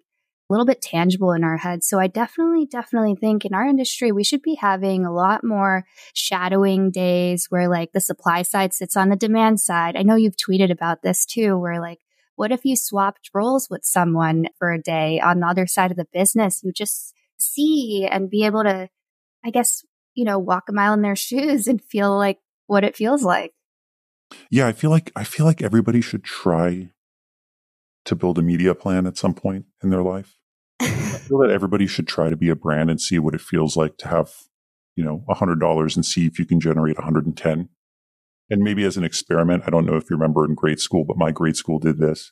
little 0.49 0.65
bit 0.65 0.81
tangible 0.81 1.31
in 1.31 1.43
our 1.43 1.57
heads. 1.57 1.87
So 1.87 1.99
I 1.99 2.07
definitely, 2.07 2.65
definitely 2.65 3.15
think 3.15 3.45
in 3.45 3.53
our 3.53 3.65
industry, 3.65 4.11
we 4.11 4.23
should 4.23 4.41
be 4.41 4.55
having 4.55 5.05
a 5.05 5.13
lot 5.13 5.43
more 5.43 5.85
shadowing 6.13 6.89
days 6.91 7.47
where 7.49 7.69
like 7.69 7.91
the 7.91 7.99
supply 7.99 8.41
side 8.41 8.73
sits 8.73 8.97
on 8.97 9.09
the 9.09 9.15
demand 9.15 9.59
side. 9.59 9.95
I 9.95 10.01
know 10.01 10.15
you've 10.15 10.35
tweeted 10.35 10.71
about 10.71 11.03
this 11.03 11.25
too, 11.25 11.57
where 11.57 11.79
like, 11.79 11.99
what 12.35 12.51
if 12.51 12.65
you 12.65 12.75
swapped 12.75 13.29
roles 13.33 13.69
with 13.69 13.83
someone 13.83 14.47
for 14.57 14.71
a 14.71 14.81
day 14.81 15.19
on 15.19 15.41
the 15.41 15.47
other 15.47 15.67
side 15.67 15.91
of 15.91 15.97
the 15.97 16.07
business? 16.11 16.63
You 16.63 16.71
just 16.71 17.13
see 17.37 18.07
and 18.09 18.29
be 18.29 18.45
able 18.45 18.63
to, 18.63 18.89
I 19.45 19.51
guess, 19.51 19.83
you 20.15 20.25
know, 20.25 20.39
walk 20.39 20.69
a 20.69 20.73
mile 20.73 20.93
in 20.93 21.01
their 21.01 21.15
shoes 21.17 21.67
and 21.67 21.81
feel 21.81 22.15
like 22.17 22.39
what 22.67 22.83
it 22.83 22.95
feels 22.95 23.23
like. 23.23 23.53
Yeah, 24.49 24.67
I 24.67 24.73
feel 24.73 24.89
like 24.89 25.11
I 25.15 25.23
feel 25.23 25.45
like 25.45 25.61
everybody 25.61 26.01
should 26.01 26.23
try 26.23 26.91
to 28.05 28.15
build 28.15 28.37
a 28.37 28.41
media 28.41 28.73
plan 28.73 29.05
at 29.05 29.17
some 29.17 29.33
point 29.33 29.65
in 29.83 29.89
their 29.89 30.01
life. 30.01 30.38
I 30.79 30.87
feel 30.87 31.39
that 31.39 31.51
everybody 31.51 31.87
should 31.87 32.07
try 32.07 32.29
to 32.29 32.37
be 32.37 32.49
a 32.49 32.55
brand 32.55 32.89
and 32.89 32.99
see 32.99 33.19
what 33.19 33.35
it 33.35 33.41
feels 33.41 33.75
like 33.75 33.97
to 33.97 34.07
have, 34.07 34.31
you 34.95 35.03
know, 35.03 35.23
a 35.29 35.35
hundred 35.35 35.59
dollars 35.59 35.95
and 35.95 36.05
see 36.05 36.25
if 36.25 36.39
you 36.39 36.45
can 36.45 36.59
generate 36.59 36.97
110. 36.97 37.69
And 38.51 38.63
maybe 38.63 38.83
as 38.83 38.97
an 38.97 39.03
experiment, 39.03 39.63
I 39.65 39.69
don't 39.69 39.85
know 39.85 39.95
if 39.95 40.09
you 40.09 40.15
remember 40.15 40.45
in 40.45 40.55
grade 40.55 40.79
school, 40.79 41.03
but 41.05 41.17
my 41.17 41.31
grade 41.31 41.55
school 41.55 41.79
did 41.79 41.99
this 41.99 42.31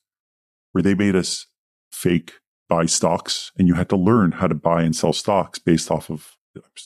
where 0.71 0.81
they 0.81 0.95
made 0.95 1.15
us 1.15 1.47
fake 1.91 2.33
buy 2.69 2.85
stocks 2.85 3.51
and 3.57 3.67
you 3.67 3.75
had 3.75 3.89
to 3.89 3.95
learn 3.95 4.33
how 4.33 4.47
to 4.47 4.55
buy 4.55 4.83
and 4.83 4.95
sell 4.95 5.13
stocks 5.13 5.59
based 5.59 5.89
off 5.89 6.09
of 6.09 6.35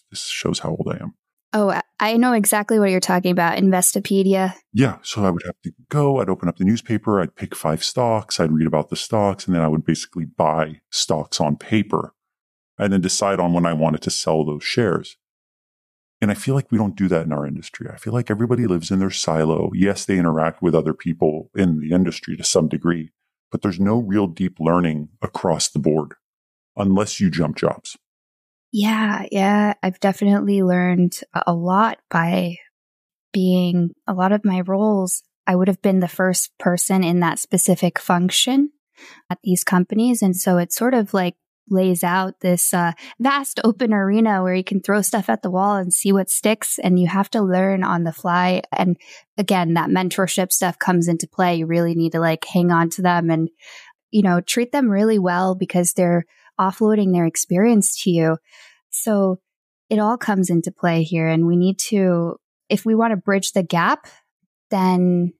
this 0.10 0.28
shows 0.28 0.60
how 0.60 0.70
old 0.70 0.88
I 0.92 0.98
am. 1.02 1.16
Oh, 1.54 1.80
I 2.00 2.18
know 2.18 2.34
exactly 2.34 2.80
what 2.80 2.92
you're 2.92 3.00
talking 3.02 3.32
about. 3.32 3.58
Investopedia. 3.58 4.56
Yeah. 4.74 4.98
So 5.04 5.26
I 5.26 5.30
would 5.30 5.44
have 5.46 5.60
to 5.64 5.72
go, 5.90 6.22
I'd 6.22 6.30
open 6.30 6.48
up 6.48 6.58
the 6.58 6.64
newspaper, 6.64 7.20
I'd 7.20 7.36
pick 7.36 7.56
five 7.56 7.84
stocks, 7.84 8.40
I'd 8.40 8.54
read 8.54 8.68
about 8.68 8.90
the 8.90 8.96
stocks, 8.96 9.46
and 9.46 9.56
then 9.56 9.62
I 9.62 9.68
would 9.68 9.86
basically 9.86 10.26
buy 10.26 10.80
stocks 10.90 11.42
on 11.42 11.58
paper 11.58 12.14
and 12.78 12.94
then 12.94 13.02
decide 13.02 13.40
on 13.40 13.54
when 13.54 13.66
I 13.66 13.74
wanted 13.74 14.02
to 14.04 14.10
sell 14.10 14.46
those 14.46 14.64
shares. 14.64 15.18
And 16.22 16.32
I 16.32 16.36
feel 16.36 16.56
like 16.56 16.72
we 16.72 16.78
don't 16.78 16.96
do 16.96 17.08
that 17.10 17.26
in 17.26 17.34
our 17.34 17.46
industry. 17.46 17.88
I 17.92 17.98
feel 17.98 18.14
like 18.14 18.32
everybody 18.32 18.66
lives 18.66 18.92
in 18.92 19.00
their 19.00 19.12
silo. 19.12 19.72
Yes, 19.74 20.06
they 20.06 20.20
interact 20.20 20.62
with 20.62 20.76
other 20.76 20.94
people 20.94 21.50
in 21.56 21.80
the 21.80 21.92
industry 21.92 22.38
to 22.38 22.44
some 22.44 22.70
degree, 22.70 23.12
but 23.52 23.62
there's 23.62 23.80
no 23.80 23.98
real 23.98 24.28
deep 24.28 24.58
learning 24.60 25.10
across 25.22 25.68
the 25.68 25.80
board 25.80 26.14
unless 26.78 27.20
you 27.20 27.30
jump 27.30 27.58
jobs. 27.58 27.98
Yeah, 28.72 29.26
yeah. 29.32 29.74
I've 29.84 30.00
definitely 30.00 30.64
learned 30.64 31.20
a 31.46 31.54
lot 31.54 32.00
by 32.10 32.58
being 33.34 33.92
a 34.08 34.14
lot 34.14 34.32
of 34.32 34.46
my 34.46 34.62
roles. 34.62 35.24
I 35.48 35.56
would 35.56 35.68
have 35.68 35.82
been 35.82 36.00
the 36.00 36.08
first 36.08 36.52
person 36.58 37.04
in 37.04 37.20
that 37.20 37.40
specific 37.40 38.00
function 38.00 38.72
at 39.30 39.40
these 39.44 39.64
companies. 39.64 40.22
And 40.22 40.36
so 40.36 40.58
it's 40.58 40.76
sort 40.76 40.94
of 40.94 41.14
like 41.14 41.36
lays 41.70 42.04
out 42.04 42.40
this 42.42 42.74
uh, 42.74 42.92
vast 43.20 43.60
open 43.64 43.94
arena 43.94 44.44
where 44.44 44.56
you 44.56 44.64
can 44.64 44.82
throw 44.82 45.02
stuff 45.02 45.30
at 45.30 45.42
the 45.42 45.52
wall 45.52 45.76
and 45.76 45.94
see 45.94 46.12
what 46.12 46.30
sticks. 46.30 46.80
And 46.80 47.00
you 47.00 47.08
have 47.08 47.30
to 47.32 47.42
learn 47.42 47.84
on 47.84 48.04
the 48.04 48.14
fly. 48.14 48.62
And 48.72 48.98
again, 49.38 49.74
that 49.74 49.90
mentorship 49.90 50.52
stuff 50.52 50.80
comes 50.80 51.08
into 51.08 51.28
play. 51.28 51.56
You 51.56 51.66
really 51.66 51.96
need 51.96 52.14
to 52.14 52.20
like 52.20 52.46
hang 52.46 52.72
on 52.72 52.90
to 52.92 53.02
them 53.02 53.30
and, 53.30 53.50
you 54.12 54.22
know, 54.22 54.42
treat 54.42 54.72
them 54.72 54.90
really 54.90 55.20
well 55.20 55.56
because 55.56 55.94
they're 55.94 56.26
offloading 56.62 57.12
their 57.12 57.26
experience 57.26 58.02
to 58.04 58.12
you. 58.12 58.38
So 58.92 59.40
it 59.90 59.98
all 60.00 60.18
comes 60.18 60.50
into 60.50 60.72
play 60.72 61.04
here. 61.04 61.28
And 61.28 61.48
we 61.48 61.56
need 61.58 61.80
to, 61.90 62.38
if 62.70 62.86
we 62.86 62.94
want 62.94 63.12
to 63.12 63.18
bridge 63.18 63.54
the 63.54 63.64
gap, 63.64 64.08
then, 64.70 65.34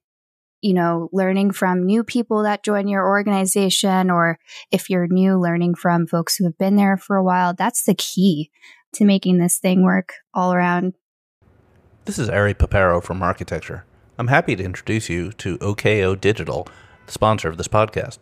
you 0.62 0.74
know, 0.74 1.10
learning 1.14 1.52
from 1.52 1.86
new 1.86 2.04
people 2.04 2.44
that 2.44 2.64
join 2.64 2.88
your 2.88 3.08
organization, 3.08 4.10
or 4.10 4.40
if 4.72 4.90
you're 4.90 5.08
new, 5.08 5.40
learning 5.40 5.76
from 5.76 6.08
folks 6.08 6.36
who 6.36 6.44
have 6.46 6.58
been 6.58 6.76
there 6.76 6.98
for 6.98 7.16
a 7.16 7.24
while, 7.24 7.54
that's 7.54 7.84
the 7.84 7.96
key 7.96 8.52
to 8.94 9.06
making 9.06 9.38
this 9.38 9.58
thing 9.58 9.84
work 9.84 10.14
all 10.34 10.54
around. 10.54 10.94
This 12.06 12.20
is 12.20 12.30
Ari 12.30 12.56
Paparo 12.56 13.02
from 13.02 13.20
Marketecture. 13.20 13.86
I'm 14.18 14.28
happy 14.28 14.56
to 14.56 14.64
introduce 14.64 15.08
you 15.08 15.32
to 15.34 15.58
OKO 15.62 16.16
Digital, 16.16 16.68
the 17.06 17.12
sponsor 17.12 17.48
of 17.48 17.58
this 17.58 17.68
podcast. 17.68 18.20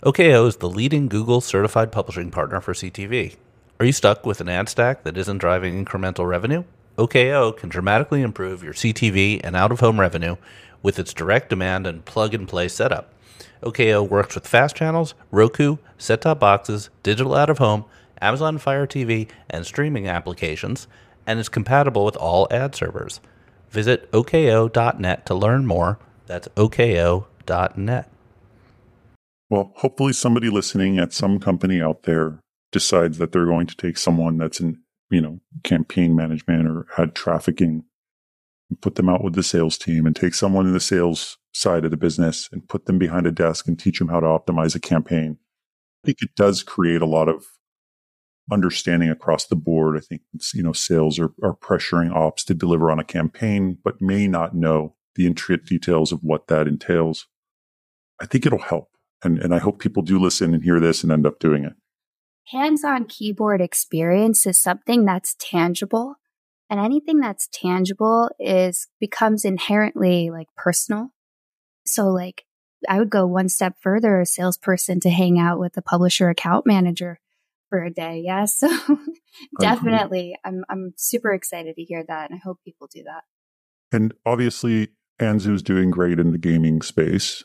OKO 0.00 0.46
is 0.46 0.58
the 0.58 0.68
leading 0.68 1.08
Google 1.08 1.40
certified 1.40 1.90
publishing 1.90 2.30
partner 2.30 2.60
for 2.60 2.72
CTV. 2.72 3.34
Are 3.80 3.86
you 3.86 3.90
stuck 3.90 4.24
with 4.24 4.40
an 4.40 4.48
ad 4.48 4.68
stack 4.68 5.02
that 5.02 5.18
isn't 5.18 5.38
driving 5.38 5.84
incremental 5.84 6.28
revenue? 6.28 6.62
OKO 6.96 7.50
can 7.50 7.68
dramatically 7.68 8.22
improve 8.22 8.62
your 8.62 8.74
CTV 8.74 9.40
and 9.42 9.56
out 9.56 9.72
of 9.72 9.80
home 9.80 9.98
revenue 9.98 10.36
with 10.84 11.00
its 11.00 11.12
direct 11.12 11.50
demand 11.50 11.84
and 11.84 12.04
plug 12.04 12.32
and 12.32 12.46
play 12.46 12.68
setup. 12.68 13.12
OKO 13.60 14.04
works 14.04 14.36
with 14.36 14.46
fast 14.46 14.76
channels, 14.76 15.14
Roku, 15.32 15.78
set 15.98 16.20
top 16.20 16.38
boxes, 16.38 16.90
digital 17.02 17.34
out 17.34 17.50
of 17.50 17.58
home, 17.58 17.84
Amazon 18.20 18.58
Fire 18.58 18.86
TV, 18.86 19.28
and 19.50 19.66
streaming 19.66 20.06
applications, 20.06 20.86
and 21.26 21.40
is 21.40 21.48
compatible 21.48 22.04
with 22.04 22.16
all 22.16 22.46
ad 22.52 22.76
servers. 22.76 23.20
Visit 23.70 24.08
OKO.net 24.12 25.26
to 25.26 25.34
learn 25.34 25.66
more. 25.66 25.98
That's 26.26 26.48
OKO.net. 26.56 28.08
Well, 29.50 29.72
hopefully 29.76 30.12
somebody 30.12 30.50
listening 30.50 30.98
at 30.98 31.12
some 31.12 31.38
company 31.40 31.80
out 31.80 32.02
there 32.02 32.40
decides 32.70 33.18
that 33.18 33.32
they're 33.32 33.46
going 33.46 33.66
to 33.66 33.76
take 33.76 33.96
someone 33.96 34.36
that's 34.36 34.60
in, 34.60 34.78
you 35.10 35.20
know, 35.20 35.40
campaign 35.64 36.14
management 36.14 36.68
or 36.68 36.86
ad 36.98 37.14
trafficking 37.14 37.84
and 38.68 38.80
put 38.80 38.96
them 38.96 39.08
out 39.08 39.24
with 39.24 39.34
the 39.34 39.42
sales 39.42 39.78
team 39.78 40.06
and 40.06 40.14
take 40.14 40.34
someone 40.34 40.66
in 40.66 40.74
the 40.74 40.80
sales 40.80 41.38
side 41.54 41.84
of 41.84 41.90
the 41.90 41.96
business 41.96 42.48
and 42.52 42.68
put 42.68 42.84
them 42.84 42.98
behind 42.98 43.26
a 43.26 43.32
desk 43.32 43.66
and 43.66 43.78
teach 43.78 43.98
them 43.98 44.08
how 44.08 44.20
to 44.20 44.26
optimize 44.26 44.74
a 44.74 44.80
campaign. 44.80 45.38
I 46.04 46.06
think 46.06 46.18
it 46.20 46.34
does 46.36 46.62
create 46.62 47.00
a 47.00 47.06
lot 47.06 47.28
of 47.28 47.44
understanding 48.52 49.10
across 49.10 49.46
the 49.46 49.56
board. 49.56 49.96
I 49.96 50.00
think 50.00 50.22
you 50.54 50.62
know, 50.62 50.72
sales 50.72 51.18
are, 51.18 51.32
are 51.42 51.56
pressuring 51.56 52.14
ops 52.14 52.44
to 52.44 52.54
deliver 52.54 52.90
on 52.90 52.98
a 52.98 53.04
campaign, 53.04 53.78
but 53.82 54.00
may 54.00 54.28
not 54.28 54.54
know 54.54 54.94
the 55.14 55.26
intricate 55.26 55.66
details 55.66 56.12
of 56.12 56.20
what 56.22 56.46
that 56.48 56.68
entails. 56.68 57.26
I 58.20 58.26
think 58.26 58.46
it'll 58.46 58.58
help. 58.58 58.90
And, 59.22 59.38
and 59.38 59.54
I 59.54 59.58
hope 59.58 59.78
people 59.78 60.02
do 60.02 60.18
listen 60.18 60.54
and 60.54 60.62
hear 60.62 60.80
this 60.80 61.02
and 61.02 61.10
end 61.10 61.26
up 61.26 61.38
doing 61.38 61.64
it. 61.64 61.72
Hands 62.52 62.82
on 62.84 63.04
keyboard 63.06 63.60
experience 63.60 64.46
is 64.46 64.60
something 64.60 65.04
that's 65.04 65.36
tangible. 65.38 66.16
And 66.70 66.80
anything 66.80 67.20
that's 67.20 67.48
tangible 67.52 68.30
is 68.38 68.88
becomes 69.00 69.44
inherently 69.44 70.30
like 70.30 70.48
personal. 70.56 71.10
So 71.86 72.08
like 72.08 72.44
I 72.88 72.98
would 72.98 73.10
go 73.10 73.26
one 73.26 73.48
step 73.48 73.76
further, 73.80 74.20
a 74.20 74.26
salesperson 74.26 75.00
to 75.00 75.10
hang 75.10 75.38
out 75.38 75.58
with 75.58 75.76
a 75.76 75.82
publisher 75.82 76.28
account 76.28 76.66
manager 76.66 77.20
for 77.68 77.82
a 77.82 77.90
day. 77.90 78.22
Yeah. 78.24 78.46
So 78.56 78.98
definitely 79.60 80.36
I'm 80.44 80.64
I'm 80.68 80.94
super 80.96 81.32
excited 81.32 81.76
to 81.76 81.84
hear 81.84 82.02
that 82.08 82.30
and 82.30 82.38
I 82.38 82.40
hope 82.42 82.58
people 82.64 82.88
do 82.92 83.04
that. 83.04 83.22
And 83.92 84.12
obviously 84.26 84.88
Anzu's 85.20 85.62
doing 85.62 85.90
great 85.90 86.18
in 86.18 86.32
the 86.32 86.38
gaming 86.38 86.82
space. 86.82 87.44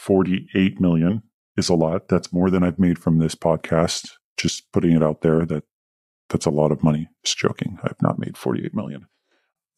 48 0.00 0.80
million 0.80 1.22
is 1.56 1.68
a 1.68 1.74
lot. 1.74 2.08
That's 2.08 2.32
more 2.32 2.50
than 2.50 2.64
I've 2.64 2.78
made 2.78 2.98
from 2.98 3.18
this 3.18 3.34
podcast. 3.34 4.12
Just 4.38 4.72
putting 4.72 4.92
it 4.92 5.02
out 5.02 5.20
there 5.20 5.44
that 5.44 5.64
that's 6.30 6.46
a 6.46 6.50
lot 6.50 6.72
of 6.72 6.82
money. 6.82 7.08
Just 7.22 7.36
joking. 7.36 7.78
I've 7.82 8.00
not 8.00 8.18
made 8.18 8.36
48 8.36 8.74
million. 8.74 9.06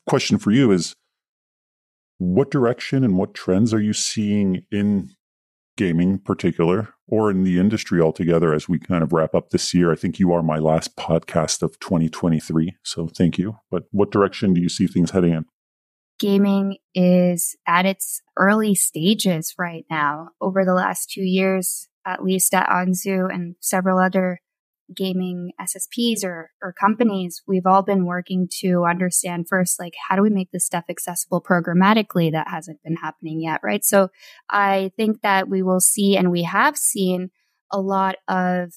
question 0.08 0.38
for 0.38 0.50
you 0.52 0.70
is 0.70 0.94
what 2.18 2.50
direction 2.50 3.02
and 3.02 3.18
what 3.18 3.34
trends 3.34 3.74
are 3.74 3.80
you 3.80 3.92
seeing 3.92 4.64
in 4.70 5.10
gaming 5.76 6.10
in 6.10 6.18
particular 6.18 6.94
or 7.08 7.30
in 7.30 7.42
the 7.42 7.58
industry 7.58 8.00
altogether 8.00 8.52
as 8.52 8.68
we 8.68 8.78
kind 8.78 9.02
of 9.02 9.12
wrap 9.12 9.34
up 9.34 9.50
this 9.50 9.74
year? 9.74 9.90
I 9.90 9.96
think 9.96 10.20
you 10.20 10.32
are 10.32 10.42
my 10.42 10.58
last 10.58 10.96
podcast 10.96 11.62
of 11.62 11.80
2023. 11.80 12.76
So 12.84 13.08
thank 13.08 13.38
you. 13.38 13.56
But 13.72 13.84
what 13.90 14.12
direction 14.12 14.54
do 14.54 14.60
you 14.60 14.68
see 14.68 14.86
things 14.86 15.10
heading 15.10 15.32
in? 15.32 15.46
Gaming 16.22 16.76
is 16.94 17.56
at 17.66 17.84
its 17.84 18.22
early 18.38 18.76
stages 18.76 19.54
right 19.58 19.84
now. 19.90 20.28
Over 20.40 20.64
the 20.64 20.72
last 20.72 21.10
two 21.10 21.24
years, 21.24 21.88
at 22.06 22.22
least 22.22 22.54
at 22.54 22.68
Anzu 22.68 23.28
and 23.28 23.56
several 23.58 23.98
other 23.98 24.40
gaming 24.94 25.50
SSPs 25.60 26.22
or, 26.22 26.52
or 26.62 26.72
companies, 26.72 27.42
we've 27.48 27.66
all 27.66 27.82
been 27.82 28.06
working 28.06 28.48
to 28.60 28.84
understand 28.84 29.48
first, 29.48 29.80
like, 29.80 29.94
how 30.08 30.14
do 30.14 30.22
we 30.22 30.30
make 30.30 30.52
this 30.52 30.64
stuff 30.64 30.84
accessible 30.88 31.42
programmatically 31.42 32.30
that 32.30 32.46
hasn't 32.46 32.80
been 32.84 32.96
happening 32.96 33.40
yet, 33.40 33.58
right? 33.64 33.84
So 33.84 34.08
I 34.48 34.92
think 34.96 35.22
that 35.22 35.48
we 35.48 35.60
will 35.60 35.80
see, 35.80 36.16
and 36.16 36.30
we 36.30 36.44
have 36.44 36.76
seen 36.76 37.30
a 37.72 37.80
lot 37.80 38.14
of 38.28 38.74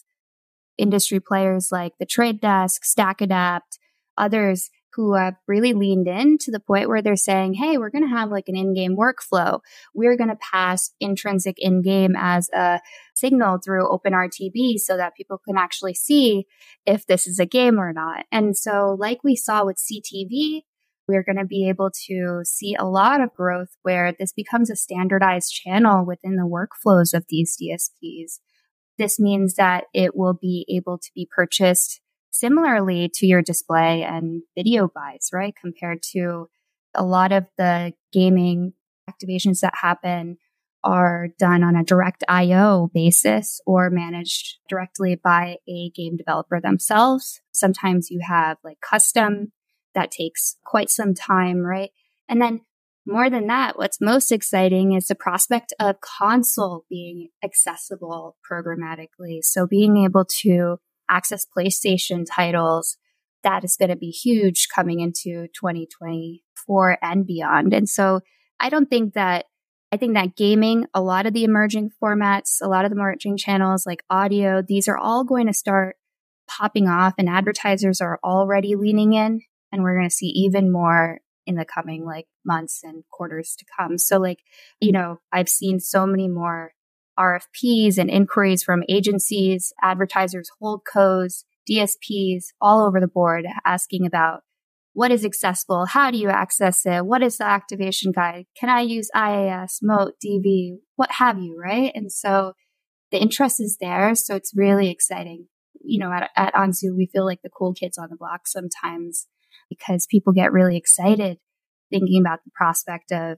industry 0.79 1.19
players 1.19 1.69
like 1.71 1.93
the 1.99 2.07
Trade 2.07 2.41
Desk, 2.41 2.81
StackAdapt, 2.83 3.77
others 4.17 4.71
who 4.95 5.15
have 5.15 5.35
really 5.47 5.73
leaned 5.73 6.07
in 6.07 6.37
to 6.39 6.51
the 6.51 6.59
point 6.59 6.87
where 6.87 7.01
they're 7.01 7.15
saying, 7.15 7.53
Hey, 7.53 7.77
we're 7.77 7.89
going 7.89 8.07
to 8.07 8.15
have 8.15 8.29
like 8.29 8.47
an 8.47 8.55
in-game 8.55 8.95
workflow. 8.95 9.59
We're 9.93 10.17
going 10.17 10.29
to 10.29 10.37
pass 10.37 10.91
intrinsic 10.99 11.55
in-game 11.57 12.15
as 12.17 12.49
a 12.53 12.79
signal 13.15 13.59
through 13.63 13.89
OpenRTB 13.89 14.77
so 14.77 14.97
that 14.97 15.15
people 15.15 15.37
can 15.37 15.57
actually 15.57 15.93
see 15.93 16.45
if 16.85 17.05
this 17.05 17.27
is 17.27 17.39
a 17.39 17.45
game 17.45 17.79
or 17.79 17.93
not. 17.93 18.25
And 18.31 18.57
so 18.57 18.95
like 18.99 19.23
we 19.23 19.35
saw 19.35 19.65
with 19.65 19.77
CTV, 19.77 20.61
we're 21.07 21.23
going 21.23 21.37
to 21.37 21.45
be 21.45 21.69
able 21.69 21.91
to 22.07 22.41
see 22.43 22.75
a 22.75 22.85
lot 22.85 23.21
of 23.21 23.33
growth 23.33 23.69
where 23.83 24.13
this 24.17 24.33
becomes 24.33 24.69
a 24.69 24.75
standardized 24.75 25.53
channel 25.53 26.05
within 26.05 26.35
the 26.35 26.43
workflows 26.43 27.13
of 27.13 27.25
these 27.29 27.57
DSPs. 27.57 28.39
This 28.97 29.19
means 29.19 29.55
that 29.55 29.85
it 29.93 30.15
will 30.15 30.33
be 30.33 30.65
able 30.69 30.97
to 30.97 31.09
be 31.13 31.27
purchased 31.29 32.01
similarly 32.39 33.09
to 33.13 33.25
your 33.25 33.41
display 33.41 34.03
and 34.03 34.43
video 34.55 34.89
buys, 34.93 35.29
right? 35.31 35.53
Compared 35.59 36.03
to 36.13 36.49
a 36.93 37.03
lot 37.03 37.31
of 37.31 37.45
the 37.57 37.93
gaming 38.11 38.73
activations 39.09 39.59
that 39.61 39.73
happen 39.81 40.37
are 40.83 41.29
done 41.39 41.63
on 41.63 41.75
a 41.75 41.83
direct 41.83 42.23
IO 42.27 42.89
basis 42.93 43.59
or 43.65 43.89
managed 43.89 44.57
directly 44.69 45.15
by 45.15 45.57
a 45.67 45.89
game 45.95 46.15
developer 46.15 46.61
themselves. 46.61 47.41
Sometimes 47.53 48.11
you 48.11 48.21
have 48.23 48.57
like 48.63 48.79
custom 48.81 49.51
that 49.95 50.11
takes 50.11 50.57
quite 50.63 50.89
some 50.89 51.13
time, 51.15 51.59
right? 51.59 51.89
And 52.29 52.41
then 52.41 52.61
more 53.07 53.29
than 53.29 53.47
that, 53.47 53.77
what's 53.77 54.01
most 54.01 54.31
exciting 54.31 54.93
is 54.93 55.07
the 55.07 55.15
prospect 55.15 55.73
of 55.79 56.01
console 56.01 56.85
being 56.89 57.29
accessible 57.43 58.35
programmatically. 58.49 59.39
So 59.41 59.67
being 59.67 59.97
able 60.03 60.25
to 60.41 60.77
access 61.09 61.45
PlayStation 61.45 62.25
titles, 62.29 62.97
that 63.43 63.63
is 63.63 63.77
going 63.77 63.89
to 63.89 63.95
be 63.95 64.09
huge 64.09 64.67
coming 64.73 64.99
into 64.99 65.47
2024 65.53 66.97
and 67.01 67.25
beyond. 67.27 67.73
And 67.73 67.87
so 67.87 68.21
I 68.59 68.69
don't 68.69 68.89
think 68.89 69.13
that, 69.13 69.45
I 69.91 69.97
think 69.97 70.15
that 70.15 70.35
gaming, 70.35 70.87
a 70.93 71.01
lot 71.01 71.25
of 71.25 71.33
the 71.33 71.43
emerging 71.43 71.91
formats, 72.01 72.57
a 72.61 72.67
lot 72.67 72.85
of 72.85 72.91
the 72.91 72.97
emerging 72.97 73.37
channels 73.37 73.85
like 73.85 74.03
audio, 74.09 74.61
these 74.61 74.87
are 74.87 74.97
all 74.97 75.23
going 75.23 75.47
to 75.47 75.53
start 75.53 75.95
popping 76.47 76.87
off 76.87 77.13
and 77.17 77.29
advertisers 77.29 78.01
are 78.01 78.19
already 78.23 78.75
leaning 78.75 79.13
in 79.13 79.41
and 79.71 79.83
we're 79.83 79.95
going 79.95 80.09
to 80.09 80.15
see 80.15 80.27
even 80.27 80.71
more 80.71 81.19
in 81.45 81.55
the 81.55 81.65
coming 81.65 82.05
like 82.05 82.25
months 82.43 82.81
and 82.83 83.03
quarters 83.11 83.55
to 83.59 83.65
come. 83.77 83.97
So 83.97 84.17
like, 84.17 84.39
you 84.79 84.91
know, 84.91 85.19
I've 85.31 85.49
seen 85.49 85.79
so 85.79 86.05
many 86.05 86.27
more 86.27 86.71
RFPs 87.17 87.97
and 87.97 88.09
inquiries 88.09 88.63
from 88.63 88.83
agencies, 88.89 89.73
advertisers, 89.81 90.49
holdcos, 90.61 91.43
DSPs 91.69 92.45
all 92.61 92.85
over 92.85 92.99
the 92.99 93.07
board 93.07 93.45
asking 93.65 94.05
about 94.05 94.41
what 94.93 95.11
is 95.11 95.25
accessible? 95.25 95.87
How 95.87 96.09
do 96.09 96.17
you 96.17 96.29
access 96.29 96.85
it? 96.85 97.05
What 97.05 97.21
is 97.21 97.37
the 97.37 97.45
activation 97.45 98.13
guide? 98.13 98.45
Can 98.57 98.69
I 98.69 98.79
use 98.79 99.09
IAS, 99.13 99.79
Moat, 99.81 100.13
DV, 100.25 100.77
what 100.95 101.11
have 101.13 101.37
you, 101.37 101.59
right? 101.61 101.91
And 101.93 102.11
so 102.11 102.53
the 103.11 103.21
interest 103.21 103.59
is 103.59 103.77
there. 103.81 104.15
So 104.15 104.35
it's 104.35 104.53
really 104.55 104.89
exciting. 104.89 105.47
You 105.83 105.99
know, 105.99 106.13
at, 106.13 106.29
at 106.37 106.53
Anzu, 106.53 106.95
we 106.95 107.09
feel 107.11 107.25
like 107.25 107.41
the 107.43 107.49
cool 107.49 107.73
kids 107.73 107.97
on 107.97 108.07
the 108.09 108.15
block 108.15 108.47
sometimes 108.47 109.27
because 109.69 110.07
people 110.09 110.31
get 110.31 110.53
really 110.53 110.77
excited 110.77 111.39
thinking 111.91 112.21
about 112.21 112.39
the 112.43 112.51
prospect 112.55 113.11
of 113.11 113.37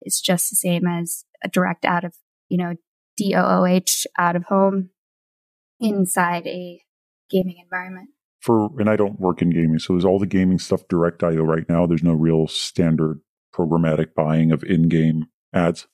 it's 0.00 0.20
just 0.20 0.50
the 0.50 0.56
same 0.56 0.86
as 0.86 1.24
a 1.44 1.48
direct 1.48 1.84
out 1.84 2.04
of, 2.04 2.14
you 2.48 2.58
know, 2.58 2.74
DOOH 3.18 4.06
out 4.18 4.36
of 4.36 4.44
home 4.44 4.90
inside 5.80 6.46
a 6.46 6.80
gaming 7.30 7.56
environment. 7.62 8.10
For 8.40 8.70
and 8.78 8.90
I 8.90 8.96
don't 8.96 9.20
work 9.20 9.40
in 9.40 9.50
gaming, 9.50 9.78
so 9.78 9.96
is 9.96 10.04
all 10.04 10.18
the 10.18 10.26
gaming 10.26 10.58
stuff 10.58 10.88
direct 10.88 11.22
IO 11.22 11.42
right 11.42 11.68
now? 11.68 11.86
There's 11.86 12.02
no 12.02 12.12
real 12.12 12.48
standard 12.48 13.20
programmatic 13.54 14.14
buying 14.14 14.50
of 14.50 14.64
in-game 14.64 15.26
ads. 15.52 15.86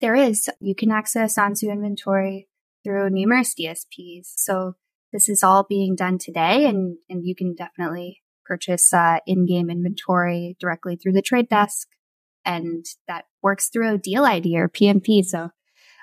There 0.00 0.14
is. 0.14 0.48
You 0.60 0.74
can 0.74 0.90
access 0.90 1.36
Anzu 1.36 1.72
inventory 1.72 2.48
through 2.84 3.10
numerous 3.10 3.54
DSPs. 3.54 4.34
So 4.36 4.74
this 5.12 5.28
is 5.28 5.42
all 5.42 5.64
being 5.68 5.96
done 5.96 6.18
today, 6.18 6.66
and 6.66 6.98
and 7.08 7.24
you 7.24 7.34
can 7.34 7.54
definitely 7.54 8.22
purchase 8.44 8.92
uh, 8.92 9.18
in-game 9.26 9.70
inventory 9.70 10.56
directly 10.60 10.94
through 10.94 11.12
the 11.12 11.22
trade 11.22 11.48
desk, 11.48 11.88
and 12.44 12.84
that 13.08 13.24
works 13.42 13.68
through 13.68 13.94
a 13.94 13.98
deal 13.98 14.24
ID 14.24 14.56
or 14.56 14.68
PMP. 14.68 15.24
So 15.24 15.50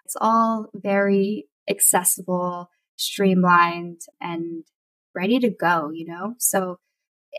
it's 0.06 0.16
all 0.20 0.68
very 0.74 1.48
accessible, 1.70 2.70
streamlined, 2.96 4.02
and 4.20 4.64
ready 5.16 5.40
to 5.40 5.50
go, 5.50 5.92
you 5.94 6.06
know? 6.06 6.36
So 6.40 6.80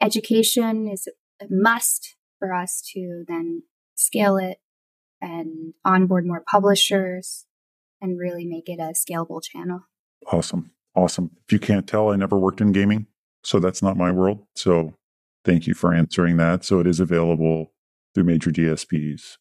education 0.01 0.89
is 0.89 1.09
a 1.41 1.47
must 1.51 2.17
for 2.39 2.55
us 2.55 2.83
to 2.95 3.25
then 3.29 3.63
scale 3.95 4.37
it 4.37 4.59
and 5.21 5.75
onboard 5.85 6.27
more 6.27 6.43
publishers 6.51 7.47
and 8.01 8.19
really 8.19 8.45
make 8.45 8.69
it 8.69 8.79
a 8.79 8.93
scalable 8.93 9.43
channel. 9.43 9.81
Awesome. 10.27 10.73
Awesome. 10.95 11.31
If 11.47 11.53
you 11.53 11.59
can't 11.59 11.89
tell, 11.89 12.11
I 12.11 12.17
never 12.17 12.39
worked 12.39 12.61
in 12.61 12.73
gaming, 12.73 13.07
so 13.43 13.59
that's 13.59 13.83
not 13.83 13.97
my 13.97 14.13
world. 14.13 14.47
So 14.55 14.95
thank 15.45 15.67
you 15.67 15.75
for 15.75 15.93
answering 15.93 16.37
that. 16.37 16.65
So 16.65 16.79
it 16.81 16.87
is 16.87 17.01
available 17.01 17.73
through 18.15 18.25
major 18.25 18.51
DSPs. 18.51 19.37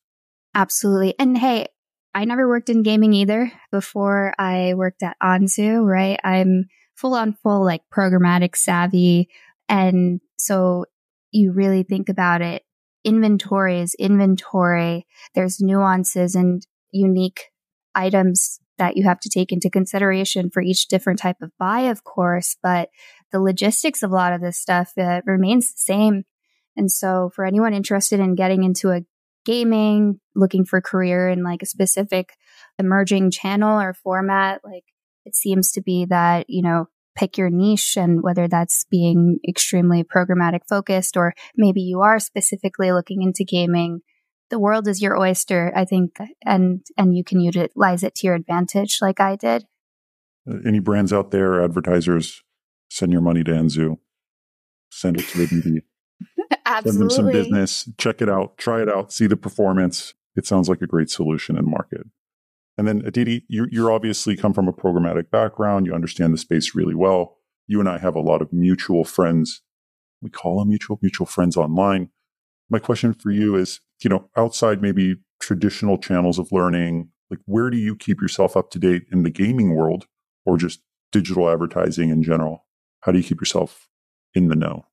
Absolutely. 0.55 1.13
And 1.19 1.37
hey, 1.37 1.67
I 2.15 2.25
never 2.25 2.47
worked 2.47 2.69
in 2.69 2.83
gaming 2.83 3.13
either 3.13 3.51
before 3.71 4.33
I 4.37 4.73
worked 4.75 5.03
at 5.03 5.17
Anzu, 5.21 5.83
right? 5.83 6.19
I'm 6.23 6.65
full 6.95 7.15
on 7.15 7.33
full 7.33 7.65
like 7.65 7.81
programmatic 7.91 8.55
savvy. 8.55 9.29
And 9.67 10.21
so 10.37 10.85
you 11.31 11.51
really 11.51 11.83
think 11.83 12.09
about 12.09 12.41
it. 12.41 12.63
Inventory 13.03 13.79
is 13.79 13.95
inventory. 13.95 15.05
There's 15.33 15.59
nuances 15.59 16.35
and 16.35 16.65
unique 16.91 17.51
items 17.95 18.59
that 18.77 18.95
you 18.97 19.03
have 19.03 19.19
to 19.21 19.29
take 19.29 19.51
into 19.51 19.69
consideration 19.69 20.49
for 20.49 20.61
each 20.61 20.87
different 20.87 21.19
type 21.19 21.37
of 21.41 21.51
buy, 21.59 21.81
of 21.81 22.03
course, 22.03 22.55
but 22.61 22.89
the 23.31 23.39
logistics 23.39 24.03
of 24.03 24.11
a 24.11 24.15
lot 24.15 24.33
of 24.33 24.41
this 24.41 24.59
stuff 24.59 24.93
uh, 24.97 25.21
remains 25.25 25.73
the 25.73 25.77
same. 25.77 26.23
And 26.75 26.91
so 26.91 27.31
for 27.35 27.45
anyone 27.45 27.73
interested 27.73 28.19
in 28.19 28.35
getting 28.35 28.63
into 28.63 28.89
a 28.91 29.01
gaming, 29.45 30.19
looking 30.35 30.65
for 30.65 30.81
career 30.81 31.29
in 31.29 31.43
like 31.43 31.61
a 31.61 31.67
specific 31.67 32.33
emerging 32.79 33.31
channel 33.31 33.79
or 33.79 33.93
format, 33.93 34.61
like 34.63 34.85
it 35.25 35.35
seems 35.35 35.71
to 35.73 35.81
be 35.81 36.05
that, 36.05 36.49
you 36.49 36.61
know, 36.61 36.87
pick 37.15 37.37
your 37.37 37.49
niche 37.49 37.95
and 37.97 38.23
whether 38.23 38.47
that's 38.47 38.85
being 38.89 39.39
extremely 39.47 40.03
programmatic 40.03 40.61
focused 40.67 41.15
or 41.15 41.33
maybe 41.55 41.81
you 41.81 42.01
are 42.01 42.19
specifically 42.19 42.91
looking 42.91 43.21
into 43.21 43.43
gaming 43.43 44.01
the 44.49 44.59
world 44.59 44.87
is 44.87 45.01
your 45.01 45.19
oyster 45.19 45.71
i 45.75 45.85
think 45.85 46.17
and 46.43 46.85
and 46.97 47.15
you 47.15 47.23
can 47.23 47.39
utilize 47.39 48.03
it 48.03 48.15
to 48.15 48.27
your 48.27 48.35
advantage 48.35 48.97
like 49.01 49.19
i 49.19 49.35
did 49.35 49.65
uh, 50.49 50.57
any 50.65 50.79
brands 50.79 51.13
out 51.13 51.31
there 51.31 51.61
advertisers 51.63 52.43
send 52.89 53.11
your 53.11 53.21
money 53.21 53.43
to 53.43 53.51
anzu 53.51 53.97
send 54.89 55.19
it 55.19 55.27
to 55.27 55.45
the. 55.45 55.81
Send 56.83 56.99
them 56.99 57.09
some 57.09 57.31
business, 57.31 57.89
check 57.97 58.21
it 58.21 58.29
out, 58.29 58.57
try 58.57 58.81
it 58.81 58.89
out, 58.89 59.11
see 59.11 59.27
the 59.27 59.37
performance. 59.37 60.13
It 60.35 60.45
sounds 60.45 60.69
like 60.69 60.81
a 60.81 60.87
great 60.87 61.09
solution 61.09 61.57
in 61.57 61.69
market. 61.69 62.07
And 62.77 62.87
then 62.87 63.03
Aditi, 63.05 63.45
you, 63.47 63.67
you're 63.71 63.91
obviously 63.91 64.35
come 64.35 64.53
from 64.53 64.67
a 64.67 64.73
programmatic 64.73 65.29
background. 65.29 65.85
You 65.85 65.93
understand 65.93 66.33
the 66.33 66.39
space 66.39 66.73
really 66.73 66.95
well. 66.95 67.37
You 67.67 67.79
and 67.79 67.87
I 67.87 67.99
have 67.99 68.15
a 68.15 68.21
lot 68.21 68.41
of 68.41 68.51
mutual 68.51 69.03
friends. 69.03 69.61
We 70.21 70.29
call 70.29 70.59
them 70.59 70.69
mutual, 70.69 70.99
mutual 71.01 71.27
friends 71.27 71.55
online. 71.55 72.09
My 72.69 72.79
question 72.79 73.13
for 73.13 73.29
you 73.29 73.55
is, 73.55 73.79
you 74.03 74.09
know, 74.09 74.29
outside 74.35 74.81
maybe 74.81 75.17
traditional 75.39 75.97
channels 75.97 76.39
of 76.39 76.51
learning, 76.51 77.09
like 77.29 77.39
where 77.45 77.69
do 77.69 77.77
you 77.77 77.95
keep 77.95 78.21
yourself 78.21 78.57
up 78.57 78.71
to 78.71 78.79
date 78.79 79.03
in 79.11 79.23
the 79.23 79.29
gaming 79.29 79.75
world 79.75 80.07
or 80.45 80.57
just 80.57 80.81
digital 81.11 81.49
advertising 81.49 82.09
in 82.09 82.23
general? 82.23 82.65
How 83.01 83.11
do 83.11 83.19
you 83.19 83.23
keep 83.23 83.39
yourself 83.39 83.87
in 84.33 84.47
the 84.47 84.55
know? 84.55 84.85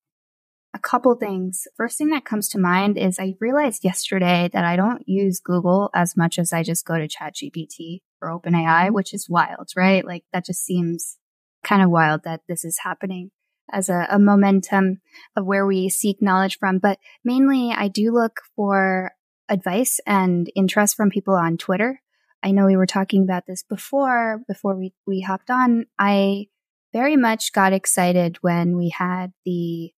A 0.73 0.79
couple 0.79 1.13
things. 1.15 1.67
First 1.75 1.97
thing 1.97 2.09
that 2.09 2.23
comes 2.23 2.47
to 2.49 2.59
mind 2.59 2.97
is 2.97 3.19
I 3.19 3.35
realized 3.41 3.83
yesterday 3.83 4.49
that 4.53 4.63
I 4.63 4.77
don't 4.77 5.03
use 5.05 5.41
Google 5.41 5.89
as 5.93 6.15
much 6.15 6.39
as 6.39 6.53
I 6.53 6.63
just 6.63 6.85
go 6.85 6.97
to 6.97 7.09
ChatGPT 7.09 8.01
or 8.21 8.29
OpenAI, 8.29 8.91
which 8.91 9.13
is 9.13 9.29
wild, 9.29 9.69
right? 9.75 10.05
Like 10.05 10.23
that 10.31 10.45
just 10.45 10.63
seems 10.63 11.17
kind 11.63 11.81
of 11.81 11.89
wild 11.89 12.23
that 12.23 12.41
this 12.47 12.63
is 12.63 12.79
happening 12.83 13.31
as 13.71 13.89
a, 13.89 14.07
a 14.09 14.19
momentum 14.19 15.01
of 15.35 15.45
where 15.45 15.65
we 15.65 15.89
seek 15.89 16.21
knowledge 16.21 16.57
from. 16.57 16.79
But 16.79 16.99
mainly 17.23 17.71
I 17.71 17.89
do 17.89 18.11
look 18.13 18.39
for 18.55 19.11
advice 19.49 19.99
and 20.07 20.49
interest 20.55 20.95
from 20.95 21.09
people 21.09 21.35
on 21.35 21.57
Twitter. 21.57 22.01
I 22.43 22.51
know 22.51 22.65
we 22.65 22.77
were 22.77 22.87
talking 22.87 23.23
about 23.23 23.45
this 23.45 23.63
before, 23.63 24.41
before 24.47 24.77
we, 24.77 24.93
we 25.05 25.21
hopped 25.21 25.49
on. 25.49 25.85
I 25.99 26.47
very 26.93 27.17
much 27.17 27.51
got 27.51 27.73
excited 27.73 28.37
when 28.41 28.77
we 28.77 28.89
had 28.89 29.33
the 29.45 29.91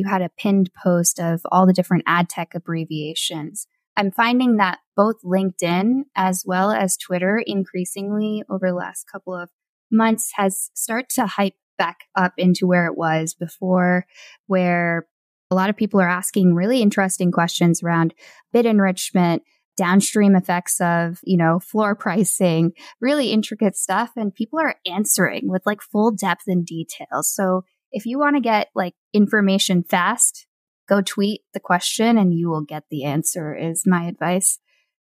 you 0.00 0.08
had 0.08 0.22
a 0.22 0.30
pinned 0.38 0.70
post 0.82 1.20
of 1.20 1.42
all 1.52 1.66
the 1.66 1.72
different 1.72 2.04
ad 2.06 2.28
tech 2.28 2.54
abbreviations. 2.54 3.66
I'm 3.96 4.10
finding 4.10 4.56
that 4.56 4.78
both 4.96 5.16
LinkedIn 5.22 6.04
as 6.16 6.44
well 6.46 6.70
as 6.70 6.96
Twitter 6.96 7.42
increasingly 7.46 8.42
over 8.48 8.68
the 8.68 8.74
last 8.74 9.04
couple 9.10 9.34
of 9.34 9.50
months 9.90 10.32
has 10.36 10.70
start 10.74 11.10
to 11.10 11.26
hype 11.26 11.54
back 11.76 12.04
up 12.14 12.32
into 12.38 12.66
where 12.66 12.86
it 12.86 12.96
was 12.96 13.34
before, 13.34 14.06
where 14.46 15.06
a 15.50 15.54
lot 15.54 15.68
of 15.68 15.76
people 15.76 16.00
are 16.00 16.08
asking 16.08 16.54
really 16.54 16.80
interesting 16.80 17.30
questions 17.30 17.82
around 17.82 18.14
bid 18.52 18.64
enrichment, 18.66 19.42
downstream 19.76 20.36
effects 20.36 20.80
of, 20.80 21.20
you 21.24 21.36
know, 21.36 21.58
floor 21.58 21.94
pricing, 21.98 22.72
really 23.00 23.32
intricate 23.32 23.76
stuff. 23.76 24.12
And 24.16 24.34
people 24.34 24.60
are 24.60 24.76
answering 24.86 25.50
with 25.50 25.62
like 25.66 25.82
full 25.82 26.10
depth 26.10 26.44
and 26.46 26.64
detail. 26.64 27.22
So 27.22 27.64
if 27.92 28.06
you 28.06 28.18
want 28.18 28.36
to 28.36 28.40
get 28.40 28.68
like 28.74 28.94
information 29.12 29.82
fast, 29.82 30.46
go 30.88 31.00
tweet 31.00 31.42
the 31.54 31.60
question 31.60 32.18
and 32.18 32.34
you 32.34 32.48
will 32.48 32.62
get 32.62 32.84
the 32.90 33.04
answer 33.04 33.54
is 33.54 33.84
my 33.86 34.04
advice. 34.04 34.58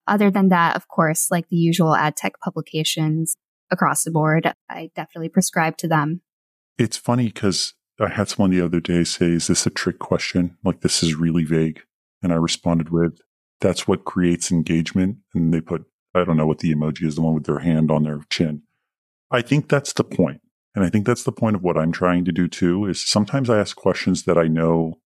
Other 0.07 0.31
than 0.31 0.49
that, 0.49 0.75
of 0.75 0.87
course, 0.87 1.29
like 1.29 1.49
the 1.49 1.55
usual 1.55 1.95
ad 1.95 2.15
tech 2.15 2.39
publications 2.43 3.37
across 3.71 4.03
the 4.03 4.11
board, 4.11 4.53
I 4.69 4.91
definitely 4.95 5.29
prescribe 5.29 5.77
to 5.77 5.87
them. 5.87 6.21
It's 6.77 6.97
funny 6.97 7.25
because 7.25 7.73
I 7.99 8.09
had 8.09 8.29
someone 8.29 8.51
the 8.51 8.61
other 8.61 8.79
day 8.79 9.03
say, 9.03 9.27
Is 9.27 9.47
this 9.47 9.65
a 9.65 9.69
trick 9.69 9.99
question? 9.99 10.57
Like, 10.63 10.81
this 10.81 11.03
is 11.03 11.15
really 11.15 11.43
vague. 11.43 11.81
And 12.23 12.31
I 12.31 12.37
responded 12.37 12.89
with, 12.89 13.19
That's 13.61 13.87
what 13.87 14.05
creates 14.05 14.51
engagement. 14.51 15.17
And 15.35 15.53
they 15.53 15.61
put, 15.61 15.85
I 16.15 16.23
don't 16.23 16.37
know 16.37 16.47
what 16.47 16.59
the 16.59 16.73
emoji 16.73 17.03
is, 17.03 17.15
the 17.15 17.21
one 17.21 17.35
with 17.35 17.45
their 17.45 17.59
hand 17.59 17.91
on 17.91 18.03
their 18.03 18.21
chin. 18.29 18.63
I 19.29 19.41
think 19.41 19.69
that's 19.69 19.93
the 19.93 20.03
point. 20.03 20.41
And 20.75 20.85
I 20.85 20.89
think 20.89 21.05
that's 21.05 21.23
the 21.23 21.31
point 21.31 21.55
of 21.55 21.63
what 21.63 21.77
I'm 21.77 21.91
trying 21.91 22.25
to 22.25 22.31
do 22.31 22.47
too 22.47 22.85
is 22.85 23.05
sometimes 23.05 23.49
I 23.49 23.59
ask 23.59 23.75
questions 23.75 24.23
that 24.23 24.37
I 24.37 24.47
know 24.47 24.99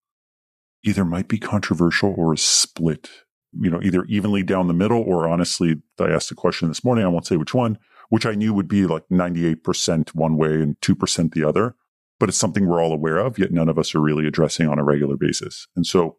either 0.84 1.06
might 1.06 1.28
be 1.28 1.40
controversial 1.40 2.14
or 2.18 2.36
split, 2.36 3.10
you 3.54 3.70
know, 3.70 3.82
either 3.82 4.04
evenly 4.06 4.44
down 4.44 4.68
the 4.68 4.74
middle 4.74 5.02
or 5.02 5.28
honestly, 5.28 5.82
I 6.00 6.10
asked 6.10 6.32
a 6.32 6.36
question 6.36 6.68
this 6.68 6.84
morning, 6.84 7.06
I 7.06 7.10
won't 7.10 7.26
say 7.26 7.38
which 7.38 7.54
one, 7.54 7.78
which 8.10 8.26
I 8.26 8.36
knew 8.36 8.54
would 8.54 8.68
be 8.68 8.86
like 8.86 9.08
98% 9.12 10.14
one 10.14 10.38
way 10.38 10.62
and 10.62 10.80
2% 10.82 11.34
the 11.34 11.44
other, 11.44 11.76
but 12.20 12.30
it's 12.30 12.38
something 12.38 12.68
we're 12.68 12.84
all 12.84 12.94
aware 12.94 13.18
of, 13.18 13.40
yet 13.40 13.52
none 13.52 13.70
of 13.70 13.80
us 13.80 13.96
are 13.96 14.02
really 14.02 14.28
addressing 14.28 14.68
on 14.68 14.80
a 14.80 14.84
regular 14.84 15.16
basis. 15.16 15.68
And 15.76 15.88
so 15.88 16.18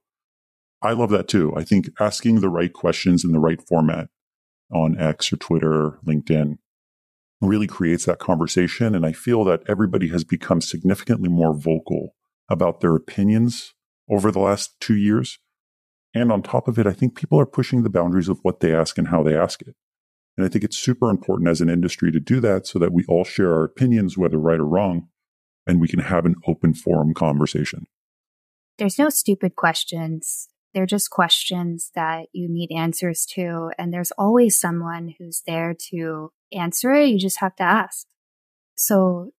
I 0.80 0.92
love 0.92 1.10
that 1.10 1.28
too. 1.28 1.52
I 1.56 1.64
think 1.64 1.90
asking 2.00 2.40
the 2.40 2.48
right 2.48 2.72
questions 2.72 3.24
in 3.24 3.32
the 3.32 3.40
right 3.40 3.60
format 3.68 4.08
on 4.72 4.98
X 4.98 5.32
or 5.32 5.36
Twitter, 5.36 5.98
LinkedIn, 6.06 6.56
really 7.48 7.66
creates 7.66 8.04
that 8.06 8.18
conversation. 8.18 8.94
And 8.94 9.04
I 9.04 9.12
feel 9.12 9.44
that 9.44 9.62
everybody 9.68 10.08
has 10.08 10.24
become 10.24 10.60
significantly 10.60 11.28
more 11.28 11.54
vocal 11.54 12.14
about 12.48 12.80
their 12.80 12.94
opinions 12.94 13.74
over 14.10 14.30
the 14.30 14.40
last 14.40 14.78
two 14.80 14.96
years. 14.96 15.38
And 16.14 16.30
on 16.30 16.42
top 16.42 16.68
of 16.68 16.78
it, 16.78 16.86
I 16.86 16.92
think 16.92 17.16
people 17.16 17.40
are 17.40 17.46
pushing 17.46 17.82
the 17.82 17.90
boundaries 17.90 18.28
of 18.28 18.38
what 18.42 18.60
they 18.60 18.74
ask 18.74 18.98
and 18.98 19.08
how 19.08 19.22
they 19.22 19.36
ask 19.36 19.62
it. 19.62 19.74
And 20.36 20.44
I 20.44 20.48
think 20.48 20.64
it's 20.64 20.78
super 20.78 21.10
important 21.10 21.48
as 21.48 21.60
an 21.60 21.70
industry 21.70 22.10
to 22.12 22.20
do 22.20 22.40
that 22.40 22.66
so 22.66 22.78
that 22.78 22.92
we 22.92 23.04
all 23.08 23.24
share 23.24 23.52
our 23.54 23.64
opinions, 23.64 24.18
whether 24.18 24.38
right 24.38 24.60
or 24.60 24.66
wrong, 24.66 25.08
and 25.66 25.80
we 25.80 25.88
can 25.88 26.00
have 26.00 26.26
an 26.26 26.36
open 26.46 26.74
forum 26.74 27.14
conversation. 27.14 27.86
There's 28.78 28.98
no 28.98 29.08
stupid 29.08 29.54
questions. 29.54 30.48
They're 30.72 30.86
just 30.86 31.10
questions 31.10 31.92
that 31.94 32.26
you 32.32 32.48
need 32.48 32.72
answers 32.72 33.24
to. 33.34 33.70
And 33.78 33.92
there's 33.92 34.10
always 34.12 34.58
someone 34.58 35.14
who's 35.18 35.42
there 35.46 35.74
to 35.90 36.32
answer 36.54 36.92
it. 36.92 37.08
You 37.08 37.18
just 37.18 37.40
have 37.40 37.56
to 37.56 37.62
ask. 37.62 38.06
So 38.76 39.30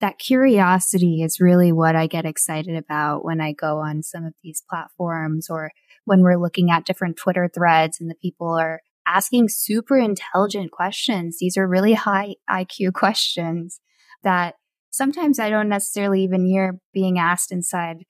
that 0.00 0.18
curiosity 0.18 1.22
is 1.22 1.40
really 1.40 1.72
what 1.72 1.94
I 1.94 2.06
get 2.08 2.24
excited 2.24 2.76
about 2.76 3.24
when 3.24 3.40
I 3.40 3.52
go 3.52 3.78
on 3.78 4.02
some 4.02 4.24
of 4.24 4.34
these 4.42 4.62
platforms 4.68 5.48
or 5.48 5.70
when 6.04 6.22
we're 6.22 6.40
looking 6.40 6.70
at 6.70 6.84
different 6.84 7.16
Twitter 7.16 7.48
threads 7.52 8.00
and 8.00 8.10
the 8.10 8.16
people 8.16 8.48
are 8.48 8.80
asking 9.06 9.48
super 9.48 9.96
intelligent 9.96 10.72
questions. 10.72 11.38
These 11.38 11.56
are 11.56 11.68
really 11.68 11.94
high 11.94 12.34
IQ 12.50 12.92
questions 12.94 13.80
that 14.22 14.56
sometimes 14.90 15.38
I 15.38 15.50
don't 15.50 15.68
necessarily 15.68 16.22
even 16.22 16.46
hear 16.46 16.78
being 16.92 17.18
asked 17.18 17.52
inside 17.52 18.04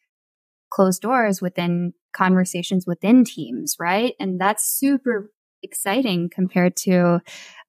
closed 0.70 1.02
doors 1.02 1.42
within 1.42 1.92
conversations 2.12 2.86
within 2.86 3.24
teams, 3.24 3.76
right? 3.78 4.14
And 4.18 4.40
that's 4.40 4.64
super 4.64 5.30
exciting 5.62 6.28
compared 6.28 6.76
to 6.76 7.20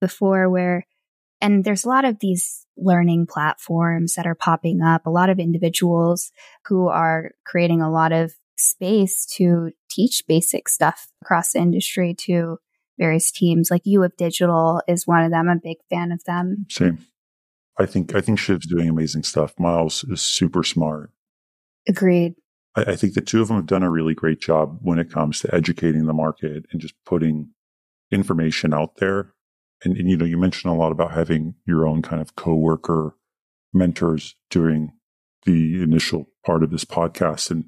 before 0.01 0.49
where 0.49 0.85
and 1.41 1.65
there's 1.65 1.83
a 1.83 1.89
lot 1.89 2.05
of 2.05 2.19
these 2.19 2.65
learning 2.77 3.27
platforms 3.29 4.13
that 4.15 4.25
are 4.25 4.33
popping 4.35 4.81
up, 4.81 5.05
a 5.05 5.11
lot 5.11 5.29
of 5.29 5.39
individuals 5.39 6.31
who 6.65 6.87
are 6.87 7.31
creating 7.45 7.81
a 7.81 7.91
lot 7.91 8.13
of 8.13 8.33
space 8.57 9.25
to 9.25 9.71
teach 9.89 10.23
basic 10.25 10.69
stuff 10.69 11.07
across 11.21 11.51
the 11.51 11.59
industry 11.59 12.15
to 12.19 12.57
various 12.97 13.31
teams. 13.31 13.69
Like 13.69 13.81
U 13.85 14.03
of 14.03 14.15
Digital 14.15 14.81
is 14.87 15.05
one 15.05 15.23
of 15.23 15.31
them. 15.31 15.49
I'm 15.49 15.57
a 15.57 15.61
big 15.61 15.77
fan 15.89 16.11
of 16.11 16.23
them. 16.23 16.65
Same. 16.69 16.99
I 17.77 17.85
think 17.87 18.15
I 18.15 18.21
think 18.21 18.39
Shiv's 18.39 18.67
doing 18.67 18.87
amazing 18.87 19.23
stuff. 19.23 19.53
Miles 19.59 20.03
is 20.05 20.21
super 20.21 20.63
smart. 20.63 21.11
Agreed. 21.87 22.35
I, 22.75 22.91
I 22.91 22.95
think 22.95 23.15
the 23.15 23.21
two 23.21 23.41
of 23.41 23.47
them 23.47 23.57
have 23.57 23.65
done 23.65 23.83
a 23.83 23.89
really 23.89 24.13
great 24.13 24.39
job 24.39 24.79
when 24.81 24.99
it 24.99 25.11
comes 25.11 25.39
to 25.41 25.53
educating 25.53 26.05
the 26.05 26.13
market 26.13 26.65
and 26.71 26.79
just 26.79 26.93
putting 27.05 27.49
information 28.13 28.73
out 28.73 28.97
there. 28.97 29.33
And, 29.83 29.97
and, 29.97 30.09
you 30.09 30.15
know, 30.15 30.25
you 30.25 30.37
mentioned 30.37 30.71
a 30.71 30.77
lot 30.77 30.91
about 30.91 31.11
having 31.11 31.55
your 31.65 31.85
own 31.85 32.01
kind 32.01 32.21
of 32.21 32.35
coworker 32.35 33.15
mentors 33.73 34.35
during 34.49 34.93
the 35.45 35.81
initial 35.81 36.29
part 36.45 36.63
of 36.63 36.71
this 36.71 36.85
podcast. 36.85 37.51
And, 37.51 37.65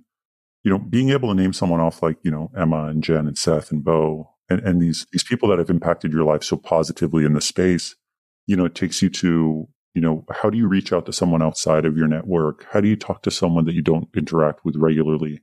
you 0.63 0.71
know, 0.71 0.79
being 0.79 1.10
able 1.10 1.29
to 1.29 1.36
name 1.36 1.51
someone 1.51 1.81
off 1.81 2.01
like, 2.01 2.17
you 2.23 2.31
know, 2.31 2.51
Emma 2.55 2.86
and 2.86 3.03
Jen 3.03 3.27
and 3.27 3.38
Seth 3.38 3.71
and 3.71 3.84
Bo 3.84 4.31
and, 4.49 4.62
and 4.62 4.81
these, 4.81 5.05
these 5.12 5.23
people 5.23 5.49
that 5.49 5.60
have 5.60 5.69
impacted 5.69 6.13
your 6.13 6.23
life 6.23 6.43
so 6.43 6.55
positively 6.55 7.25
in 7.25 7.34
the 7.34 7.41
space, 7.41 7.95
you 8.47 8.55
know, 8.55 8.65
it 8.65 8.75
takes 8.75 9.01
you 9.01 9.10
to, 9.10 9.67
you 9.93 10.01
know, 10.01 10.25
how 10.31 10.49
do 10.49 10.58
you 10.58 10.67
reach 10.67 10.93
out 10.93 11.05
to 11.08 11.13
someone 11.13 11.41
outside 11.41 11.86
of 11.86 11.97
your 11.97 12.08
network? 12.08 12.65
How 12.71 12.79
do 12.79 12.88
you 12.88 12.95
talk 12.95 13.23
to 13.23 13.31
someone 13.31 13.65
that 13.65 13.75
you 13.75 13.81
don't 13.81 14.08
interact 14.15 14.63
with 14.63 14.75
regularly? 14.77 15.41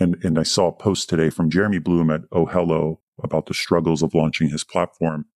And, 0.00 0.16
and 0.24 0.38
I 0.38 0.44
saw 0.44 0.68
a 0.68 0.72
post 0.72 1.08
today 1.08 1.28
from 1.28 1.50
Jeremy 1.50 1.80
Bloom 1.80 2.10
at 2.10 2.22
Oh 2.30 2.46
Hello 2.46 3.00
about 3.22 3.46
the 3.46 3.54
struggles 3.54 4.02
of 4.02 4.14
launching 4.14 4.50
his 4.50 4.64
platform. 4.64 5.26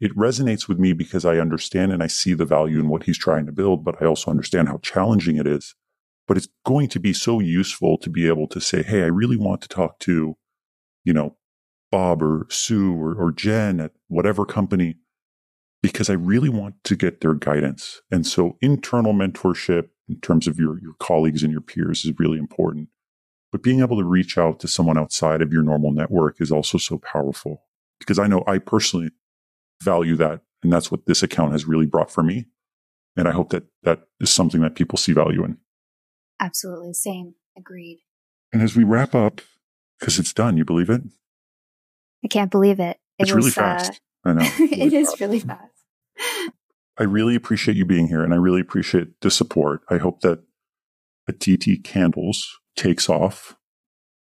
It 0.00 0.16
resonates 0.16 0.68
with 0.68 0.78
me 0.78 0.92
because 0.92 1.24
I 1.24 1.38
understand 1.38 1.92
and 1.92 2.02
I 2.02 2.06
see 2.06 2.34
the 2.34 2.44
value 2.44 2.78
in 2.78 2.88
what 2.88 3.04
he's 3.04 3.18
trying 3.18 3.46
to 3.46 3.52
build, 3.52 3.84
but 3.84 4.00
I 4.00 4.06
also 4.06 4.30
understand 4.30 4.68
how 4.68 4.78
challenging 4.78 5.36
it 5.36 5.46
is. 5.46 5.74
But 6.28 6.36
it's 6.36 6.48
going 6.64 6.88
to 6.88 7.00
be 7.00 7.12
so 7.12 7.40
useful 7.40 7.98
to 7.98 8.10
be 8.10 8.26
able 8.26 8.48
to 8.48 8.60
say, 8.60 8.82
Hey, 8.82 9.02
I 9.02 9.06
really 9.06 9.36
want 9.36 9.62
to 9.62 9.68
talk 9.68 9.98
to, 10.00 10.36
you 11.04 11.12
know, 11.12 11.36
Bob 11.90 12.22
or 12.22 12.46
Sue 12.50 12.94
or, 12.94 13.14
or 13.14 13.32
Jen 13.32 13.80
at 13.80 13.92
whatever 14.08 14.44
company 14.44 14.96
because 15.82 16.10
I 16.10 16.14
really 16.14 16.48
want 16.48 16.74
to 16.84 16.96
get 16.96 17.20
their 17.20 17.34
guidance. 17.34 18.02
And 18.10 18.26
so 18.26 18.58
internal 18.60 19.12
mentorship 19.12 19.88
in 20.08 20.20
terms 20.20 20.46
of 20.46 20.58
your, 20.58 20.80
your 20.80 20.94
colleagues 20.98 21.42
and 21.42 21.52
your 21.52 21.60
peers 21.60 22.04
is 22.04 22.12
really 22.18 22.38
important. 22.38 22.88
But 23.52 23.62
being 23.62 23.80
able 23.80 23.96
to 23.98 24.04
reach 24.04 24.36
out 24.36 24.60
to 24.60 24.68
someone 24.68 24.98
outside 24.98 25.40
of 25.40 25.52
your 25.52 25.62
normal 25.62 25.92
network 25.92 26.40
is 26.40 26.50
also 26.50 26.78
so 26.78 26.98
powerful 26.98 27.62
because 27.98 28.18
I 28.18 28.26
know 28.26 28.42
I 28.46 28.58
personally 28.58 29.10
value 29.82 30.16
that. 30.16 30.40
And 30.62 30.72
that's 30.72 30.90
what 30.90 31.06
this 31.06 31.22
account 31.22 31.52
has 31.52 31.66
really 31.66 31.86
brought 31.86 32.10
for 32.10 32.22
me. 32.22 32.46
And 33.16 33.28
I 33.28 33.32
hope 33.32 33.50
that 33.50 33.64
that 33.82 34.08
is 34.20 34.30
something 34.30 34.60
that 34.62 34.74
people 34.74 34.98
see 34.98 35.12
value 35.12 35.44
in. 35.44 35.58
Absolutely. 36.40 36.92
Same. 36.92 37.34
Agreed. 37.56 38.00
And 38.52 38.62
as 38.62 38.76
we 38.76 38.84
wrap 38.84 39.14
up, 39.14 39.40
because 39.98 40.18
it's 40.18 40.32
done, 40.32 40.56
you 40.56 40.64
believe 40.64 40.90
it? 40.90 41.02
I 42.24 42.28
can't 42.28 42.50
believe 42.50 42.80
it. 42.80 42.98
it 43.18 43.22
it's 43.24 43.32
was, 43.32 43.44
really 43.44 43.52
fast. 43.52 44.00
Uh, 44.24 44.30
I 44.30 44.32
know. 44.34 44.50
Really 44.58 44.82
it 44.82 44.92
is 44.92 45.08
fast. 45.10 45.20
really 45.20 45.40
fast. 45.40 45.72
I 46.98 47.04
really 47.04 47.34
appreciate 47.34 47.76
you 47.76 47.84
being 47.84 48.08
here 48.08 48.22
and 48.22 48.34
I 48.34 48.36
really 48.36 48.60
appreciate 48.60 49.20
the 49.20 49.30
support. 49.30 49.82
I 49.88 49.98
hope 49.98 50.20
that 50.20 50.40
TT 51.38 51.84
Candles 51.84 52.58
takes 52.76 53.08
off. 53.08 53.56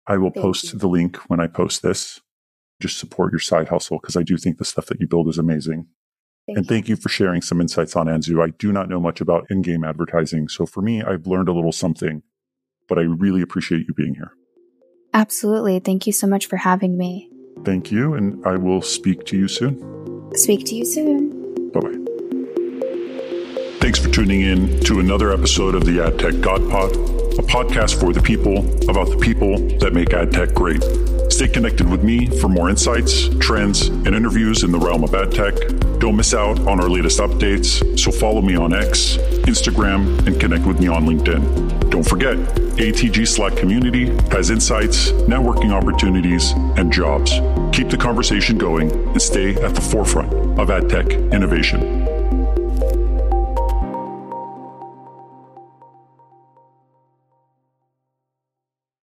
I 0.07 0.19
will 0.19 0.31
Thank 0.31 0.45
post 0.45 0.73
you. 0.73 0.79
the 0.79 0.89
link 0.89 1.17
when 1.29 1.41
I 1.41 1.47
post 1.47 1.83
this. 1.83 2.21
Just 2.81 2.99
support 2.99 3.33
your 3.33 3.41
side 3.41 3.69
hustle 3.69 3.99
because 4.01 4.17
I 4.17 4.23
do 4.23 4.37
think 4.37 4.59
the 4.59 4.65
stuff 4.65 4.87
that 4.87 5.01
you 5.01 5.07
build 5.07 5.29
is 5.29 5.39
amazing. 5.39 5.87
Thank 6.47 6.59
and 6.59 6.67
you. 6.67 6.69
thank 6.69 6.89
you 6.89 6.97
for 6.97 7.09
sharing 7.09 7.41
some 7.41 7.61
insights 7.61 7.97
on 7.97 8.07
Anzu. 8.07 8.43
I 8.43 8.51
do 8.51 8.73
not 8.73 8.89
know 8.89 9.01
much 9.01 9.21
about 9.21 9.47
in 9.51 9.63
game 9.63 9.83
advertising. 9.85 10.49
So 10.49 10.67
for 10.67 10.83
me, 10.83 11.03
I've 11.03 11.27
learned 11.27 11.49
a 11.49 11.53
little 11.53 11.73
something 11.73 12.23
but 12.89 12.99
I 12.99 13.03
really 13.03 13.43
appreciate 13.43 13.87
you 13.87 13.95
being 13.95 14.15
here. 14.15 14.33
Absolutely. 15.13 15.79
Thank 15.79 16.07
you 16.07 16.13
so 16.13 16.27
much 16.27 16.47
for 16.47 16.57
having 16.57 16.97
me. 16.99 17.31
Thank 17.65 17.91
you, 17.93 18.15
and 18.15 18.45
I 18.45 18.57
will 18.57 18.83
speak 18.83 19.25
to 19.27 19.37
you 19.37 19.49
soon. 19.49 20.31
Speak 20.35 20.67
to 20.67 20.75
you 20.75 20.85
soon. 20.85 21.71
Bye 21.71 21.81
bye. 21.81 21.99
Thanks 23.81 23.99
for 23.99 24.11
tuning 24.11 24.41
in 24.41 24.81
to 24.81 24.99
another 24.99 25.33
episode 25.33 25.75
of 25.75 25.85
the 25.85 25.99
AdTech 25.99 26.41
God 26.41 26.69
Pod, 26.71 26.93
a 27.39 27.43
podcast 27.43 27.99
for 27.99 28.13
the 28.13 28.23
people 28.23 28.59
about 28.89 29.09
the 29.09 29.17
people 29.17 29.59
that 29.79 29.93
make 29.93 30.13
ad 30.13 30.31
tech 30.31 30.55
great. 30.55 30.83
Stay 31.31 31.49
connected 31.49 31.91
with 31.91 32.05
me 32.05 32.27
for 32.27 32.49
more 32.49 32.71
insights, 32.71 33.29
trends, 33.41 33.89
and 33.89 34.15
interviews 34.15 34.63
in 34.63 34.71
the 34.71 34.79
realm 34.79 35.03
of 35.03 35.15
ad 35.15 35.33
tech. 35.33 35.55
Don't 35.99 36.17
miss 36.17 36.33
out 36.33 36.61
on 36.69 36.81
our 36.81 36.89
latest 36.89 37.19
updates, 37.19 37.99
so 37.99 38.13
follow 38.13 38.41
me 38.41 38.55
on 38.55 38.73
X, 38.73 39.17
Instagram, 39.47 40.25
and 40.27 40.39
connect 40.39 40.65
with 40.65 40.79
me 40.79 40.87
on 40.87 41.07
LinkedIn. 41.07 41.91
Don't 41.91 42.07
forget, 42.07 42.37
ATG 42.77 43.27
Slack 43.27 43.57
community 43.57 44.07
has 44.31 44.51
insights, 44.51 45.11
networking 45.27 45.73
opportunities, 45.73 46.53
and 46.77 46.93
jobs. 46.93 47.33
Keep 47.77 47.89
the 47.89 47.99
conversation 47.99 48.59
going 48.59 48.93
and 48.93 49.21
stay 49.21 49.55
at 49.57 49.75
the 49.75 49.81
forefront 49.81 50.33
of 50.61 50.71
ad 50.71 50.89
tech 50.89 51.11
innovation. 51.11 52.04